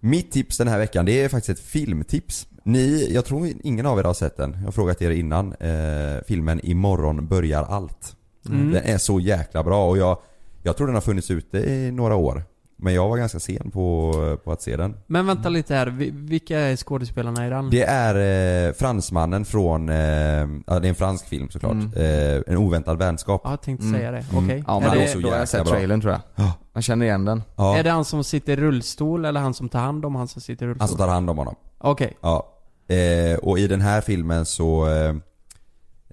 [0.00, 2.46] Mitt tips den här veckan, det är faktiskt ett filmtips.
[2.68, 4.52] Ni, jag tror ingen av er har sett den.
[4.58, 5.52] Jag har frågat er innan.
[5.52, 8.16] Eh, filmen Imorgon börjar allt.
[8.48, 8.72] Mm.
[8.72, 10.18] Den är så jäkla bra och jag,
[10.62, 12.44] jag tror den har funnits ute i några år.
[12.80, 14.12] Men jag var ganska sen på,
[14.44, 14.96] på att se den.
[15.06, 17.70] Men vänta lite här, Vi- vilka är skådespelarna i den?
[17.70, 21.72] Det är eh, fransmannen från, eh, ja det är en fransk film såklart.
[21.72, 21.92] Mm.
[21.94, 23.40] Eh, en oväntad vänskap.
[23.44, 24.00] Ja, jag tänkte Mm.
[24.00, 24.24] säga det.
[24.32, 24.44] Mm.
[24.44, 24.64] Okej.
[24.66, 25.72] Ja Är men det är så då har jag sett bra.
[25.72, 26.20] trailern tror jag.
[26.34, 26.52] Ja.
[26.72, 27.42] Man känner igen den.
[27.56, 30.28] Ja, Är det han som sitter i rullstol eller han som tar hand om han
[30.28, 30.80] som sitter i rullstol?
[30.80, 31.54] han som tar hand om honom.
[31.78, 32.16] Okej.
[32.20, 32.54] Ja.
[32.88, 35.14] Eh, och i den här filmen så eh,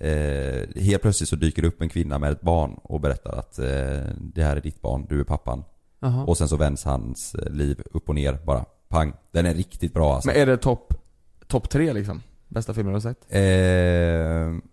[0.10, 3.60] eh, Helt plötsligt så dyker det upp en kvinna med ett barn och berättar att
[3.60, 3.66] eh,
[4.20, 5.64] det här är ditt barn, du är pappan.
[6.00, 6.24] Jaha.
[6.24, 8.66] Och sen så vänds hans eh, liv upp och ner bara.
[8.90, 9.14] Pang.
[9.32, 10.28] Den är riktigt bra alltså.
[10.28, 10.94] Men är det topp
[11.48, 12.22] top tre liksom?
[12.48, 13.26] Bästa filmen du har sett?
[13.30, 14.72] Eh,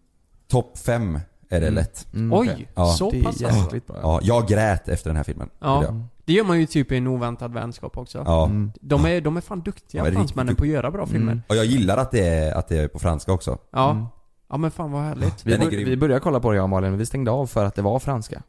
[0.48, 1.18] Topp fem
[1.52, 1.74] är det Mm.
[1.74, 2.06] lätt.
[2.14, 2.68] Mm, Oj.
[2.74, 2.86] Ja.
[2.86, 3.60] så Det är pass alltså.
[3.64, 3.96] jäkligt bra.
[4.02, 5.50] Ja, jag grät efter den här filmen.
[5.58, 5.84] Ja.
[6.24, 8.22] Det gör man ju typ i en oväntad vänskap också.
[8.26, 8.44] Ja.
[8.46, 8.72] Mm.
[8.80, 11.32] De är, de är fan duktiga Ja, det fransmännen på att göra bra filmer.
[11.32, 11.42] Mm.
[11.48, 13.58] Och jag gillar att det är, att det är på franska också.
[13.70, 13.90] Ja.
[13.90, 14.04] Mm.
[14.50, 15.46] Ja men fan vad härligt.
[15.46, 17.64] Vi, bör, vi började kolla på det jag och Malin, men vi stängde av för
[17.64, 18.42] att det var franska.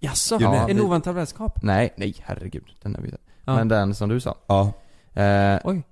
[0.00, 0.38] Jaså?
[0.38, 0.60] Nej.
[0.70, 1.62] en vi- oväntad vänskap?
[1.62, 2.64] Nej, nej herregud.
[2.82, 3.10] Den har vi.
[3.44, 3.54] Ja.
[3.54, 4.34] Men den som du sa.
[4.46, 4.72] Ja.
[5.22, 5.82] Eh, Oj.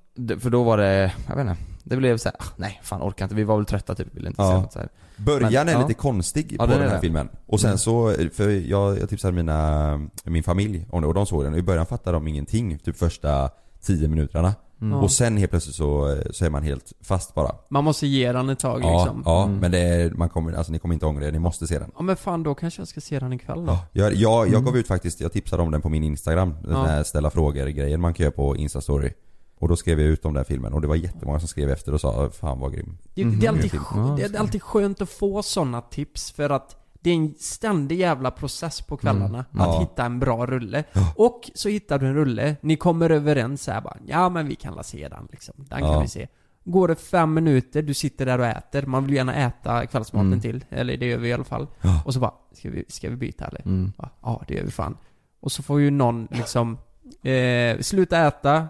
[0.40, 1.56] för då var det, jag vet inte.
[1.88, 3.34] Det blev så här, ah, nej fan orkar inte.
[3.34, 4.50] Vi var väl trötta typ, ville inte Ja.
[4.50, 4.88] se något så här.
[5.16, 5.78] Början Men, är ja.
[5.80, 7.00] lite konstig Ja, på den den är här det.
[7.00, 7.28] filmen.
[7.46, 7.78] Och sen Mm.
[7.78, 11.58] så, för jag, jag tipsade mina, min familj om det och de såg den och
[11.58, 13.50] i början fattade de ingenting, typ första
[13.82, 14.54] 10 minuterna.
[14.80, 14.98] Mm.
[14.98, 17.52] Och sen helt plötsligt så, så är man helt fast bara.
[17.70, 19.22] Man måste ge den ett tag Ja, liksom.
[19.24, 19.58] ja Mm.
[19.58, 21.90] men det är, man kommer, alltså ni kommer inte ångra er, ni måste se den.
[21.96, 23.78] Ja men fan då kanske jag ska se den ikväll då.
[23.92, 24.14] Jag, jag,
[24.46, 24.64] jag Mm.
[24.64, 26.84] gav ut faktiskt, jag tipsade om den på min Instagram, den Ja.
[26.84, 29.12] här ställa frågor-grejen man kan göra på Instastory.
[29.58, 31.70] Och då skrev jag ut om den här filmen och det var jättemånga som skrev
[31.70, 33.40] efter och sa 'Fan vad grym' Det, Mhm.
[33.40, 33.82] det, är alltid, film.
[33.82, 37.98] skö- det är alltid skönt att få sådana tips för att det är en ständig
[37.98, 39.60] jävla process på kvällarna Mm.
[39.68, 39.80] att Ja.
[39.80, 40.84] hitta en bra rulle.
[41.16, 44.74] Och så hittar du en rulle, ni kommer överens här bara, ja men vi kan
[44.74, 45.54] la se den liksom.
[45.58, 46.00] Den kan Ja.
[46.00, 46.28] vi se.
[46.64, 50.40] Går det fem minuter, du sitter där och äter, man vill gärna äta kvällsmaten Mm.
[50.40, 51.66] till, eller det gör vi i alla fall.
[51.82, 52.02] Ja.
[52.04, 53.60] Och så bara, ska vi, ska vi byta eller?
[53.64, 53.92] Mm.
[53.98, 54.96] Ja, Ja, det gör vi fan.
[55.40, 56.78] Och så får ju någon liksom,
[57.22, 58.68] eh, sluta äta,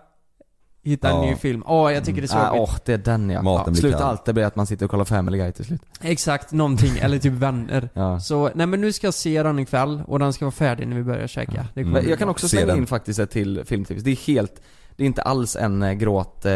[0.90, 1.22] hitta en Ja.
[1.30, 1.62] ny film.
[1.66, 2.70] Åh, jag tycker det är så Ah, jobbigt.
[2.72, 3.42] Åh, det är den ja.
[3.42, 4.08] Maten ja blir Sluta kall.
[4.08, 5.80] alltid bli att man sitter och kollar Family Guy till slut.
[6.00, 7.88] Exakt, någonting, eller typ vänner.
[7.94, 8.20] Ja.
[8.20, 10.96] Så, nej men nu ska jag se den ikväll och den ska vara färdig när
[10.96, 11.52] vi börjar käka.
[11.74, 12.02] Det kommer Mm.
[12.02, 12.30] bli Jag kan bra.
[12.32, 12.76] också Se slänga den.
[12.76, 14.02] in faktiskt ett till filmtips.
[14.02, 14.62] Det är helt,
[14.96, 16.52] det är inte alls en eh, gråt, eh,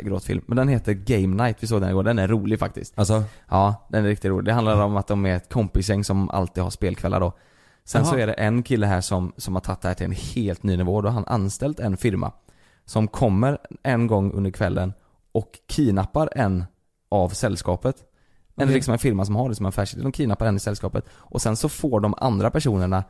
[0.00, 0.44] gråtfilm.
[0.46, 2.02] Men den heter Game Night, vi såg den igår.
[2.02, 2.92] Den är rolig faktiskt.
[2.98, 4.44] Alltså, Ja, den är riktigt rolig.
[4.44, 7.32] Det handlar om att de är ett kompisgäng som alltid har spelkvällar då.
[7.86, 8.10] Sen Jaha.
[8.12, 10.62] så är det en kille här som, som har tagit det här till en helt
[10.62, 11.00] ny nivå.
[11.00, 12.32] Då har han anställt en firma
[12.84, 14.92] som kommer en gång under kvällen
[15.32, 16.64] och kidnappar en
[17.08, 17.96] av sällskapet.
[18.56, 20.02] En, liksom en firma som har det som affärsidé.
[20.02, 23.04] De kidnappar en i sällskapet och sen så får de andra personerna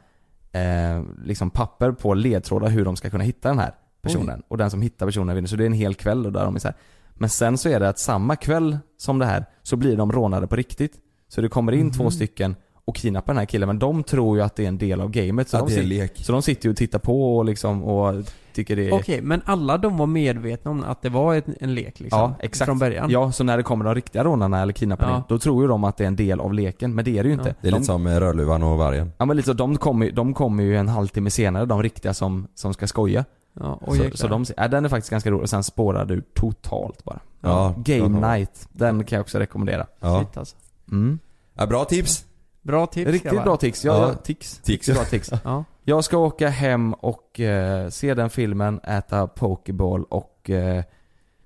[0.52, 4.42] eh, liksom papper på ledtrådar hur de ska kunna hitta den här personen.
[4.48, 5.48] Och den som hittar personen vinner.
[5.48, 6.76] Så det är en hel kväll där de är så här.
[7.14, 10.46] Men sen så är det att samma kväll som det här så blir de rånade
[10.46, 10.94] på riktigt.
[11.28, 11.92] Så det kommer in Mhm.
[11.92, 12.56] två stycken
[12.86, 15.10] och kidnappar den här killen men de tror ju att det är en del av
[15.10, 15.48] gamet.
[15.48, 16.12] Så, att de, det är lek.
[16.16, 18.92] så de sitter ju och tittar på och liksom och tycker det är...
[18.94, 22.20] Okej, men alla de var medvetna om att det var en, en lek liksom?
[22.20, 22.66] Ja, exakt.
[22.66, 23.10] Från början?
[23.10, 25.22] Ja, så när det kommer de riktiga rånarna eller kidnapparna, Ja.
[25.28, 27.28] då tror ju de att det är en del av leken, men det är det
[27.28, 27.48] ju inte.
[27.48, 27.54] Ja.
[27.60, 29.12] Det är de, lite som eh, Rödluvan och Vargen.
[29.18, 32.14] Ja men lite så, de kommer, ju- de kommer ju en halvtimme senare, de riktiga
[32.14, 33.24] som, som ska skoja.
[33.60, 36.22] Ja, oj, så, så de, ja, den är faktiskt ganska rolig, och sen spårar du
[36.34, 37.20] totalt bara.
[37.40, 38.28] Ja, Game.
[38.34, 39.86] Night, den kan jag också rekommendera.
[40.00, 40.18] Ja.
[40.20, 40.56] Shit, alltså.
[40.92, 41.18] Mm.
[41.54, 42.24] ja bra tips!
[42.64, 43.44] Bra tips Riktigt grabbar.
[43.44, 44.08] bra tics, ja, Ja.
[44.08, 44.14] ja.
[44.14, 44.58] tics.
[44.64, 44.88] Tics.
[44.88, 45.30] Bra tics.
[45.44, 45.64] Ja.
[45.84, 50.82] Jag ska åka hem och eh, se den filmen, äta pokeball och eh,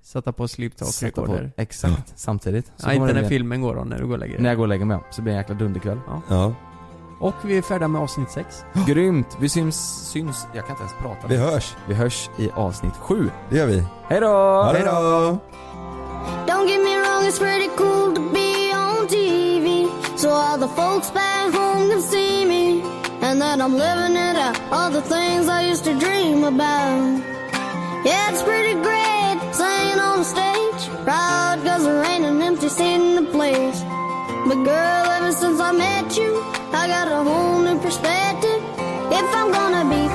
[0.01, 1.51] Sätta på sleep talk sätta på, recorder.
[1.57, 2.71] exakt, samtidigt.
[2.77, 4.43] Så Ja, inte när filmen går då, när du går och lägger dig.
[4.43, 5.07] När jag går och lägger mig, ja.
[5.11, 5.99] så blir det en jäkla dunderkväll.
[6.29, 6.53] Ja.
[7.19, 8.63] Och vi är färdiga med avsnitt 6.
[8.87, 9.37] Grymt!
[9.39, 11.27] Vi syns, syns, jag kan inte ens prata.
[11.27, 11.75] Vi hörs!
[11.87, 13.29] Vi hörs i avsnitt sju.
[13.49, 13.83] Det gör vi.
[14.07, 14.63] Hej då!
[14.73, 14.91] Hej då!
[16.47, 18.08] Don't get me wrong, it's pretty cool
[20.49, 22.81] all the folks back home can see me.
[23.21, 27.21] And that I'm living it out, all the things I used to dream about.
[28.03, 30.81] Yeah, it's pretty great singing on the stage.
[31.05, 33.79] Proud cause there ain't an empty seat in the place.
[34.47, 36.31] But girl, ever since I met you,
[36.73, 38.59] I got a whole new perspective.
[39.19, 40.08] If I'm gonna be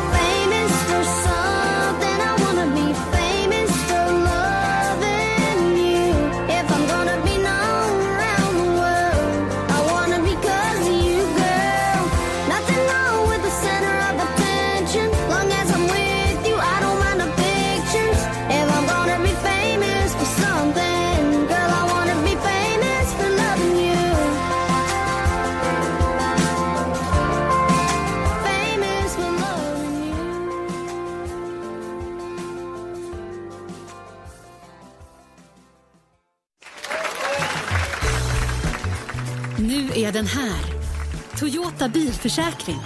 [42.24, 42.76] Toyota.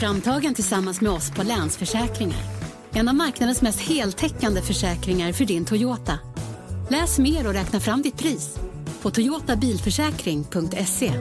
[0.00, 2.40] Framtagen tillsammans med oss på Länsförsäkringar.
[2.92, 6.18] En av marknadens mest heltäckande försäkringar för din Toyota.
[6.90, 8.58] Läs mer och räkna fram ditt pris
[9.02, 11.12] på toyotabilförsäkring.se.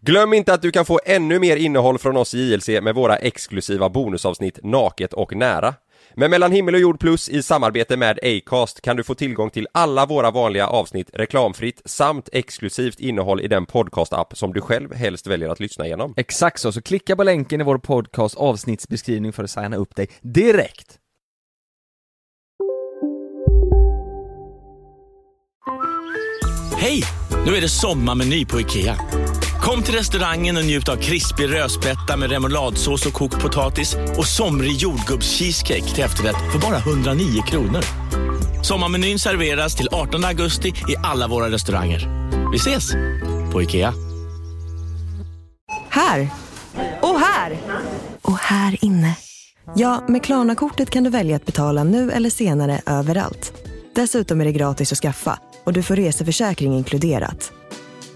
[0.00, 3.16] Glöm inte att du kan få ännu mer innehåll från oss i JLC med våra
[3.16, 5.74] exklusiva bonusavsnitt Naket och nära.
[6.18, 9.68] Med Mellan himmel och jord plus i samarbete med Acast kan du få tillgång till
[9.72, 15.26] alla våra vanliga avsnitt reklamfritt samt exklusivt innehåll i den podcast-app som du själv helst
[15.26, 16.14] väljer att lyssna igenom.
[16.16, 20.08] Exakt så, så klicka på länken i vår podcast avsnittsbeskrivning för att signa upp dig
[20.20, 20.98] direkt.
[26.76, 27.02] Hej!
[27.46, 28.96] Nu är det sommarmeny på IKEA.
[29.66, 34.72] Kom till restaurangen och njut av krispig rödspätta med remouladsås och kokt potatis och somrig
[34.72, 37.80] jordgubbscheesecake till efterrätt för bara 109 kronor.
[38.62, 42.30] Sommarmenyn serveras till 18 augusti i alla våra restauranger.
[42.52, 42.92] Vi ses!
[43.52, 43.94] På IKEA.
[45.88, 46.28] Här!
[47.02, 47.58] Och här!
[48.22, 49.16] Och här inne.
[49.74, 53.52] Ja, med Klarna-kortet kan du välja att betala nu eller senare överallt.
[53.94, 57.52] Dessutom är det gratis att skaffa och du får reseförsäkring inkluderat.